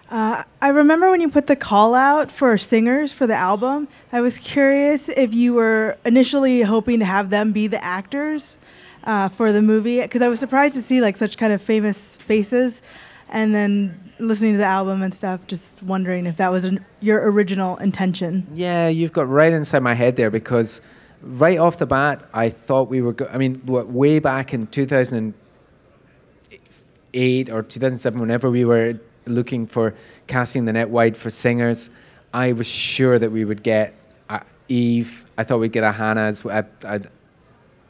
Uh, 0.10 0.44
I 0.60 0.70
remember 0.70 1.12
when 1.12 1.22
you 1.22 1.30
put 1.30 1.46
the 1.46 1.56
call 1.56 1.94
out 1.94 2.32
for 2.32 2.58
singers 2.58 3.14
for 3.14 3.28
the 3.28 3.36
album. 3.36 3.88
I 4.12 4.22
was 4.22 4.40
curious 4.40 5.08
if 5.10 5.36
you 5.36 5.54
were 5.54 5.98
initially 6.04 6.64
hoping 6.64 6.98
to 7.00 7.06
have 7.06 7.30
them 7.30 7.52
be 7.52 7.68
the 7.68 7.84
actors 7.84 8.58
uh, 9.04 9.30
for 9.30 9.52
the 9.52 9.62
movie 9.62 10.02
because 10.02 10.24
I 10.24 10.28
was 10.28 10.40
surprised 10.40 10.74
to 10.76 10.82
see 10.82 11.00
like 11.00 11.16
such 11.16 11.38
kind 11.38 11.54
of 11.54 11.62
famous 11.62 12.18
faces, 12.18 12.82
and 13.30 13.54
then 13.54 14.12
listening 14.18 14.54
to 14.54 14.58
the 14.58 14.66
album 14.66 15.04
and 15.04 15.14
stuff, 15.14 15.42
just 15.46 15.84
wondering 15.84 16.26
if 16.26 16.38
that 16.38 16.52
was 16.52 16.66
an, 16.66 16.84
your 17.02 17.30
original 17.32 17.78
intention. 17.78 18.48
Yeah, 18.56 18.88
you've 18.88 19.14
got 19.14 19.28
right 19.28 19.54
inside 19.54 19.84
my 19.84 19.94
head 19.94 20.16
there 20.16 20.32
because 20.32 20.82
right 21.22 21.60
off 21.60 21.78
the 21.78 21.86
bat, 21.86 22.28
I 22.34 22.50
thought 22.50 22.90
we 22.90 23.04
were. 23.04 23.14
Go- 23.14 23.30
I 23.32 23.38
mean, 23.38 23.62
what, 23.66 23.90
way 23.90 24.18
back 24.18 24.56
in 24.56 24.66
2008 24.68 27.50
or 27.52 27.62
2007, 27.62 28.20
whenever 28.20 28.50
we 28.50 28.66
were 28.66 29.00
looking 29.30 29.68
for 29.68 29.96
casting 30.28 30.66
the 30.66 30.74
net 30.74 30.90
wide 30.90 31.16
for 31.16 31.30
singers, 31.30 31.90
I 32.34 32.52
was 32.54 32.68
sure 32.68 33.18
that 33.20 33.32
we 33.32 33.46
would 33.46 33.64
get 33.64 33.94
uh, 34.30 34.42
Eve. 34.68 35.26
I 35.38 35.44
thought 35.44 35.60
we'd 35.60 35.72
get 35.72 35.84
a 35.84 35.92
Hannah, 35.92 36.22
as, 36.22 36.46
a, 36.46 36.66
a 36.84 37.02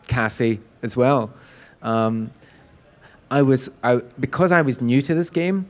Cassie, 0.08 0.60
as 0.82 0.96
well. 0.96 1.32
Um, 1.82 2.32
I 3.32 3.42
was 3.42 3.70
I, 3.84 4.02
because 4.20 4.52
I 4.52 4.62
was 4.62 4.82
new 4.82 5.02
to 5.02 5.14
this 5.14 5.30
game. 5.30 5.68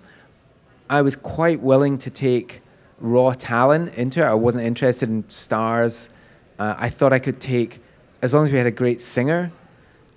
I 0.90 1.02
was 1.02 1.16
quite 1.16 1.62
willing 1.62 1.98
to 2.00 2.10
take 2.10 2.62
raw 3.00 3.34
talent 3.34 3.94
into 3.96 4.22
it. 4.22 4.26
I 4.26 4.34
wasn't 4.34 4.64
interested 4.64 5.10
in 5.10 5.30
stars. 5.30 6.10
Uh, 6.58 6.76
I 6.78 6.90
thought 6.90 7.14
I 7.14 7.20
could 7.20 7.40
take, 7.40 7.82
as 8.22 8.34
long 8.34 8.46
as 8.46 8.52
we 8.52 8.58
had 8.58 8.68
a 8.68 8.72
great 8.72 9.02
singer, 9.02 9.52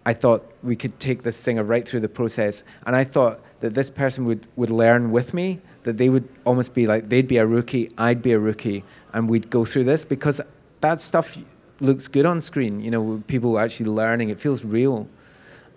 I 0.04 0.14
thought 0.14 0.50
we 0.62 0.76
could 0.76 0.98
take 0.98 1.22
this 1.22 1.36
singer 1.36 1.62
right 1.62 1.86
through 1.86 2.00
the 2.00 2.08
process. 2.08 2.64
And 2.86 2.96
I 2.96 3.04
thought 3.04 3.40
that 3.62 3.75
this 3.75 3.88
person 3.88 4.25
would, 4.27 4.46
would 4.57 4.70
learn 4.70 5.12
with 5.12 5.33
me, 5.33 5.61
that 5.85 5.96
they 5.96 6.09
would 6.09 6.29
almost 6.44 6.75
be 6.75 6.87
like, 6.87 7.09
they'd 7.09 7.29
be 7.29 7.38
a 7.38 7.46
rookie, 7.46 7.90
I'd 7.96 8.20
be 8.20 8.33
a 8.33 8.38
rookie, 8.38 8.85
and 9.12 9.29
we'd 9.29 9.51
go 9.51 9.64
through 9.64 9.85
this 9.85 10.05
because 10.05 10.40
that 10.81 11.01
stuff 11.01 11.38
looks 11.81 12.09
good 12.09 12.27
on 12.27 12.40
screen. 12.40 12.81
You 12.81 12.90
know, 12.90 13.22
people 13.29 13.59
actually 13.59 13.90
learning. 13.90 14.31
It 14.31 14.40
feels 14.40 14.64
real. 14.64 15.09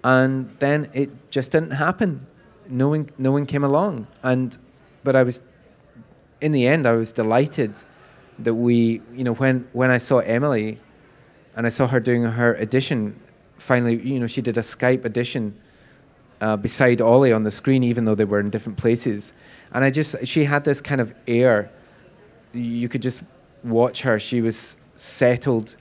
And 0.03 0.55
then 0.59 0.89
it 0.93 1.09
just 1.29 1.51
didn't 1.51 1.71
happen. 1.71 2.25
No 2.67 2.89
one, 2.89 3.09
no 3.17 3.31
one 3.31 3.45
came 3.45 3.63
along. 3.63 4.07
And 4.23 4.57
but 5.03 5.15
I 5.15 5.21
was, 5.21 5.41
in 6.41 6.51
the 6.51 6.67
end, 6.67 6.87
I 6.87 6.93
was 6.93 7.11
delighted 7.11 7.77
that 8.39 8.55
we, 8.55 9.01
you 9.13 9.23
know, 9.23 9.33
when 9.33 9.67
when 9.73 9.91
I 9.91 9.97
saw 9.99 10.19
Emily, 10.19 10.79
and 11.55 11.65
I 11.65 11.69
saw 11.69 11.87
her 11.87 11.99
doing 11.99 12.23
her 12.23 12.59
audition. 12.59 13.19
Finally, 13.57 14.01
you 14.01 14.19
know, 14.19 14.27
she 14.27 14.41
did 14.41 14.57
a 14.57 14.61
Skype 14.61 15.05
audition 15.05 15.55
uh, 16.45 16.57
beside 16.57 17.01
Ollie 17.01 17.33
on 17.33 17.43
the 17.43 17.51
screen, 17.51 17.83
even 17.83 18.05
though 18.05 18.15
they 18.15 18.25
were 18.25 18.39
in 18.39 18.49
different 18.49 18.77
places. 18.77 19.33
And 19.73 19.83
I 19.83 19.89
just, 19.89 20.27
she 20.27 20.45
had 20.45 20.63
this 20.63 20.81
kind 20.81 21.01
of 21.01 21.13
air. 21.27 21.71
You 22.53 22.87
could 22.89 23.01
just 23.01 23.23
watch 23.63 24.03
her. 24.03 24.19
She 24.19 24.41
was 24.41 24.77
settled 24.95 25.75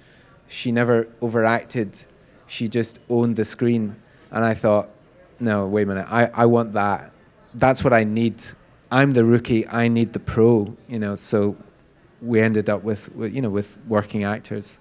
she 0.48 0.72
never 0.72 1.09
overacted. 1.20 2.07
She 2.46 2.68
just 2.68 3.00
owned 3.09 3.37
the 3.37 3.44
screen. 3.44 3.96
And 4.31 4.44
I 4.44 4.55
thought, 4.55 4.88
no, 5.40 5.66
wait 5.66 5.83
a 5.83 5.87
minute. 5.87 6.07
I, 6.11 6.31
I 6.33 6.46
want 6.46 6.72
that. 6.74 7.12
That's 7.55 7.83
what 7.83 7.92
I 7.92 8.05
need. 8.05 8.42
I'm 8.90 9.12
the 9.12 9.24
rookie. 9.24 9.66
I 9.66 9.88
need 9.88 10.12
the 10.12 10.20
pro. 10.20 10.77
You 10.88 10.98
know. 10.98 11.16
So 11.16 11.57
we 12.20 12.40
ended 12.40 12.70
up 12.70 12.83
with, 12.83 13.14
with 13.14 13.35
you 13.35 13.42
know 13.42 13.50
with 13.50 13.77
working 13.88 14.24
actors. 14.24 14.79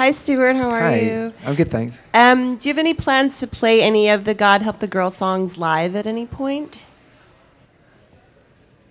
Hi, 0.00 0.12
Stuart. 0.12 0.56
How 0.56 0.70
are 0.70 0.80
Hi. 0.80 1.00
you? 1.00 1.34
I'm 1.44 1.54
good, 1.54 1.70
thanks. 1.70 2.02
Um, 2.14 2.56
do 2.56 2.66
you 2.66 2.72
have 2.72 2.78
any 2.78 2.94
plans 2.94 3.38
to 3.40 3.46
play 3.46 3.82
any 3.82 4.08
of 4.08 4.24
the 4.24 4.32
God 4.32 4.62
Help 4.62 4.78
the 4.78 4.86
Girl 4.86 5.10
songs 5.10 5.58
live 5.58 5.94
at 5.94 6.06
any 6.06 6.24
point? 6.24 6.86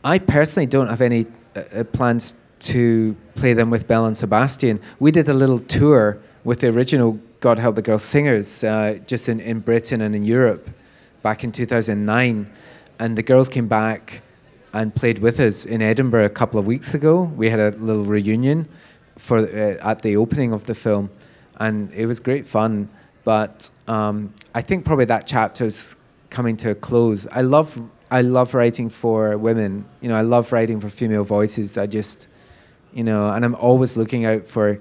I 0.04 0.20
personally 0.20 0.68
don't 0.68 0.88
have 0.88 1.02
any 1.02 1.26
uh, 1.56 1.62
uh, 1.62 1.84
plans 1.86 2.36
to 2.60 3.16
play 3.34 3.54
them 3.54 3.72
with 3.72 3.88
Belle 3.88 4.06
and 4.06 4.16
Sebastian. 4.16 4.80
We 5.00 5.10
did 5.10 5.28
a 5.28 5.34
little 5.34 5.58
tour 5.58 6.20
with 6.44 6.60
the 6.60 6.68
original 6.68 7.20
God 7.40 7.58
Help 7.58 7.74
the 7.74 7.82
Girl 7.82 7.98
singers 7.98 8.64
uh, 8.64 9.00
just 9.08 9.30
in, 9.30 9.40
in 9.40 9.62
Britain 9.62 10.02
and 10.02 10.16
in 10.16 10.24
Europe 10.24 10.70
back 11.24 11.44
in 11.44 11.52
2009. 11.52 12.54
And 13.00 13.18
the 13.18 13.24
girls 13.24 13.50
came 13.50 13.68
back 13.68 14.22
and 14.74 14.94
played 14.94 15.18
with 15.18 15.40
us 15.40 15.66
in 15.66 15.82
Edinburgh 15.82 16.26
a 16.26 16.30
couple 16.30 16.60
of 16.60 16.68
weeks 16.68 16.94
ago. 16.94 17.24
We 17.24 17.50
had 17.50 17.60
a 17.60 17.72
little 17.72 18.06
reunion 18.06 18.68
for 19.20 19.40
uh, 19.40 19.78
at 19.92 20.02
the 20.02 20.16
opening 20.18 20.54
of 20.54 20.64
the 20.66 20.74
film, 20.74 21.10
and 21.60 21.92
it 21.94 22.06
was 22.06 22.20
great 22.20 22.48
fun. 22.48 22.90
But 23.26 23.70
um, 23.88 24.34
I 24.56 24.62
think 24.62 24.86
probably 24.86 25.06
that 25.06 25.28
chapter's 25.28 25.96
coming 26.30 26.58
to 26.58 26.72
a 26.72 26.76
close. 26.76 27.28
I 27.32 27.42
love 27.42 27.80
I 28.10 28.22
love 28.22 28.56
writing 28.56 28.90
for 28.90 29.38
women. 29.38 29.86
You 30.02 30.10
know, 30.10 30.16
I 30.16 30.22
love 30.22 30.52
writing 30.52 30.80
for 30.80 30.90
female 30.90 31.24
voices. 31.24 31.78
I 31.78 31.86
just, 31.86 32.28
you 32.94 33.04
know, 33.04 33.30
and 33.30 33.46
I'm 33.46 33.56
always 33.56 33.96
looking 33.98 34.26
out 34.26 34.46
for 34.46 34.80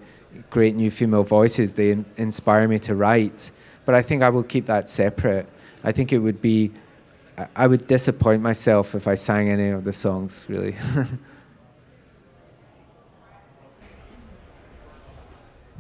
great 0.51 0.75
new 0.77 0.91
female 0.91 1.25
voices. 1.25 1.75
They 1.75 1.91
in- 1.91 2.07
inspire 2.17 2.67
me 2.69 2.79
to 2.81 2.95
write. 2.95 3.51
But 3.85 3.95
I 3.95 4.03
think 4.03 4.23
I 4.23 4.31
will 4.31 4.45
keep 4.45 4.67
that 4.67 4.89
separate. 4.89 5.47
I 5.85 5.93
think 5.93 6.13
it 6.13 6.19
would 6.19 6.41
be, 6.41 6.71
I- 7.37 7.49
I 7.57 7.67
would 7.67 7.87
disappoint 7.87 8.41
myself 8.43 8.95
if 8.95 9.07
I 9.09 9.15
sang 9.17 9.49
any 9.51 9.69
of 9.69 9.85
the 9.85 9.93
songs, 9.93 10.47
really. 10.49 10.77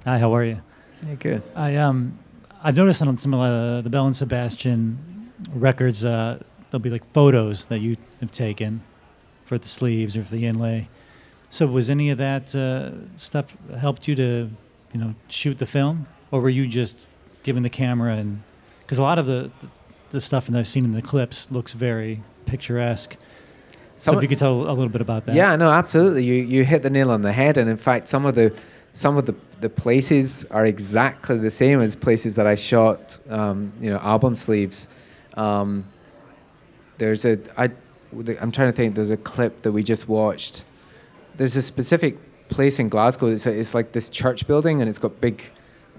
Hi, 0.08 0.18
how 0.18 0.34
are 0.34 0.42
you? 0.42 0.62
Yeah, 1.06 1.14
good. 1.16 1.42
I 1.54 1.76
um, 1.76 2.18
I've 2.62 2.78
noticed 2.78 3.02
on 3.02 3.18
some 3.18 3.34
of 3.34 3.40
uh, 3.40 3.82
the 3.82 3.90
Belle 3.90 4.06
and 4.06 4.16
Sebastian 4.16 5.30
records, 5.52 6.02
uh, 6.02 6.42
there'll 6.70 6.82
be 6.82 6.88
like 6.88 7.04
photos 7.12 7.66
that 7.66 7.80
you 7.80 7.98
have 8.20 8.32
taken 8.32 8.80
for 9.44 9.58
the 9.58 9.68
sleeves 9.68 10.16
or 10.16 10.24
for 10.24 10.30
the 10.30 10.46
inlay. 10.46 10.88
So 11.50 11.66
was 11.66 11.90
any 11.90 12.08
of 12.08 12.16
that 12.16 12.54
uh, 12.54 12.92
stuff 13.18 13.54
helped 13.78 14.08
you 14.08 14.14
to, 14.14 14.50
you 14.94 14.98
know, 14.98 15.14
shoot 15.28 15.58
the 15.58 15.66
film, 15.66 16.06
or 16.30 16.40
were 16.40 16.48
you 16.48 16.66
just 16.66 17.04
given 17.42 17.62
the 17.62 17.68
camera 17.68 18.14
and? 18.14 18.42
Because 18.80 18.96
a 18.96 19.02
lot 19.02 19.18
of 19.18 19.26
the 19.26 19.50
the 20.12 20.22
stuff 20.22 20.46
that 20.46 20.58
I've 20.58 20.68
seen 20.68 20.86
in 20.86 20.92
the 20.92 21.02
clips 21.02 21.50
looks 21.50 21.72
very 21.72 22.22
picturesque. 22.46 23.18
So 23.96 24.16
if 24.16 24.22
you 24.22 24.28
could 24.28 24.38
tell 24.38 24.62
a 24.62 24.72
little 24.72 24.88
bit 24.88 25.02
about 25.02 25.26
that. 25.26 25.34
Yeah, 25.34 25.54
no, 25.56 25.70
absolutely. 25.70 26.24
You 26.24 26.36
you 26.36 26.64
hit 26.64 26.82
the 26.82 26.88
nail 26.88 27.10
on 27.10 27.20
the 27.20 27.32
head, 27.32 27.58
and 27.58 27.68
in 27.68 27.76
fact, 27.76 28.08
some 28.08 28.24
of 28.24 28.34
the 28.34 28.54
some 28.98 29.16
of 29.16 29.26
the, 29.26 29.34
the 29.60 29.68
places 29.68 30.44
are 30.46 30.66
exactly 30.66 31.38
the 31.38 31.50
same 31.50 31.80
as 31.80 31.94
places 31.94 32.34
that 32.34 32.48
I 32.48 32.56
shot, 32.56 33.20
um, 33.30 33.72
you 33.80 33.90
know, 33.90 33.98
album 33.98 34.34
sleeves. 34.34 34.88
Um, 35.34 35.84
there's 36.96 37.24
a 37.24 37.38
I, 37.56 37.70
I'm 38.40 38.50
trying 38.50 38.72
to 38.72 38.76
think. 38.76 38.96
There's 38.96 39.10
a 39.10 39.16
clip 39.16 39.62
that 39.62 39.70
we 39.70 39.84
just 39.84 40.08
watched. 40.08 40.64
There's 41.36 41.54
a 41.54 41.62
specific 41.62 42.16
place 42.48 42.80
in 42.80 42.88
Glasgow. 42.88 43.28
It's, 43.28 43.46
a, 43.46 43.56
it's 43.56 43.72
like 43.72 43.92
this 43.92 44.10
church 44.10 44.48
building, 44.48 44.80
and 44.80 44.90
it's 44.90 44.98
got 44.98 45.20
big, 45.20 45.44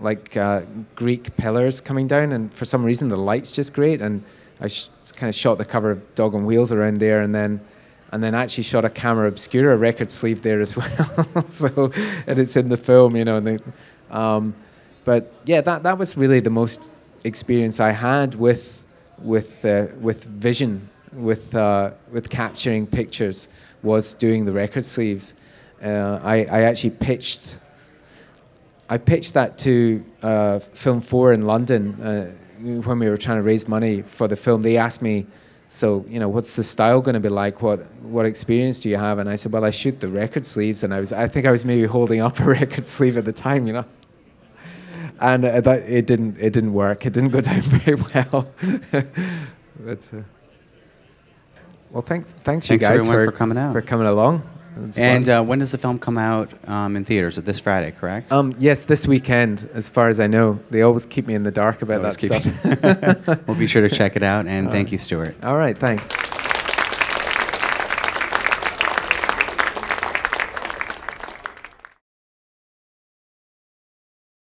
like 0.01 0.35
uh, 0.35 0.63
Greek 0.95 1.37
pillars 1.37 1.79
coming 1.79 2.05
down, 2.05 2.33
and 2.33 2.53
for 2.53 2.65
some 2.65 2.83
reason 2.83 3.07
the 3.07 3.15
light's 3.15 3.53
just 3.53 3.73
great. 3.73 4.01
And 4.01 4.25
I 4.59 4.67
sh- 4.67 4.89
kind 5.15 5.29
of 5.29 5.35
shot 5.35 5.57
the 5.57 5.63
cover 5.63 5.89
of 5.89 6.15
Dog 6.15 6.35
on 6.35 6.43
Wheels 6.43 6.69
around 6.73 6.97
there, 6.97 7.21
and 7.21 7.33
then 7.33 7.61
and 8.11 8.23
then 8.23 8.33
actually 8.33 8.63
shot 8.63 8.85
a 8.85 8.89
camera 8.89 9.27
obscura 9.27 9.77
record 9.77 10.11
sleeve 10.11 10.41
there 10.41 10.61
as 10.61 10.75
well. 10.77 11.45
so, 11.49 11.91
and 12.27 12.39
it's 12.39 12.55
in 12.55 12.69
the 12.69 12.77
film, 12.77 13.15
you 13.15 13.25
know. 13.25 13.57
Um, 14.09 14.55
but 15.05 15.31
yeah, 15.45 15.61
that 15.61 15.83
that 15.83 15.97
was 15.97 16.17
really 16.17 16.39
the 16.39 16.49
most 16.49 16.91
experience 17.23 17.79
I 17.79 17.91
had 17.91 18.35
with 18.35 18.83
with 19.17 19.65
uh, 19.65 19.87
with 19.99 20.25
vision, 20.25 20.89
with 21.13 21.55
uh, 21.55 21.91
with 22.11 22.29
capturing 22.29 22.87
pictures, 22.87 23.47
was 23.83 24.13
doing 24.13 24.45
the 24.45 24.51
record 24.51 24.83
sleeves. 24.83 25.33
Uh, 25.83 26.19
I 26.23 26.45
I 26.45 26.61
actually 26.63 26.91
pitched. 26.91 27.57
I 28.91 28.97
pitched 28.97 29.35
that 29.35 29.59
to 29.59 30.03
uh, 30.23 30.59
Film 30.59 31.01
Four 31.01 31.33
in 31.33 31.43
London 31.43 32.01
uh, 32.01 32.31
when 32.59 32.99
we 32.99 33.07
were 33.07 33.17
trying 33.17 33.37
to 33.37 33.43
raise 33.43 33.67
money 33.67 34.01
for 34.01 34.27
the 34.27 34.35
film. 34.35 34.63
They 34.63 34.77
asked 34.77 35.01
me, 35.01 35.27
"So, 35.69 36.05
you 36.09 36.19
know, 36.19 36.27
what's 36.27 36.57
the 36.57 36.63
style 36.63 36.99
going 36.99 37.13
to 37.13 37.21
be 37.21 37.29
like? 37.29 37.61
What 37.61 37.79
what 38.01 38.25
experience 38.25 38.81
do 38.81 38.89
you 38.89 38.97
have?" 38.97 39.17
And 39.19 39.29
I 39.29 39.35
said, 39.37 39.53
"Well, 39.53 39.63
I 39.63 39.69
shoot 39.71 40.01
the 40.01 40.09
record 40.09 40.45
sleeves." 40.45 40.83
And 40.83 40.93
I 40.93 40.99
was, 40.99 41.13
I 41.13 41.27
think 41.27 41.45
I 41.45 41.51
was 41.51 41.63
maybe 41.63 41.85
holding 41.85 42.19
up 42.19 42.39
a 42.39 42.43
record 42.59 42.85
sleeve 42.85 43.15
at 43.17 43.23
the 43.23 43.31
time, 43.31 43.65
you 43.67 43.73
know. 43.73 43.85
And 45.21 45.45
uh, 45.45 45.61
that 45.61 45.83
it 45.83 46.05
didn't 46.07 46.37
it 46.37 46.51
didn't 46.53 46.73
work. 46.73 47.05
It 47.05 47.13
didn't 47.13 47.29
go 47.29 47.39
down 47.49 47.61
very 47.61 47.95
well. 47.95 48.47
but, 48.91 50.09
uh, 50.13 50.23
well, 51.91 52.01
thank, 52.03 52.27
thanks 52.43 52.69
you 52.69 52.77
Thanks 52.77 52.85
guys 52.85 53.07
everyone 53.07 53.25
for 53.25 53.31
coming 53.31 53.57
out. 53.57 53.73
for 53.73 53.81
coming 53.81 54.07
along. 54.07 54.43
It's 54.85 54.97
And 54.97 55.29
uh, 55.29 55.43
when 55.43 55.59
does 55.59 55.71
the 55.71 55.77
film 55.77 55.99
come 55.99 56.17
out 56.17 56.49
um, 56.67 56.95
in 56.95 57.05
theaters? 57.05 57.35
Is 57.35 57.39
it 57.39 57.45
this 57.45 57.59
Friday, 57.59 57.91
correct? 57.91 58.31
Um, 58.31 58.53
yes, 58.59 58.83
this 58.83 59.07
weekend, 59.07 59.69
as 59.73 59.89
far 59.89 60.09
as 60.09 60.19
I 60.19 60.27
know. 60.27 60.59
They 60.69 60.81
always 60.81 61.05
keep 61.05 61.27
me 61.27 61.33
in 61.33 61.43
the 61.43 61.51
dark 61.51 61.81
about 61.81 61.99
Always 61.99 62.17
that 62.17 63.23
stuff. 63.23 63.47
we'll 63.47 63.57
be 63.57 63.67
sure 63.67 63.87
to 63.87 63.93
check 63.93 64.15
it 64.15 64.23
out. 64.23 64.47
And 64.47 64.67
All 64.67 64.71
thank 64.71 64.87
right. 64.87 64.93
you, 64.93 64.97
Stuart. 64.97 65.35
All 65.43 65.57
right, 65.57 65.77
thanks. 65.77 66.09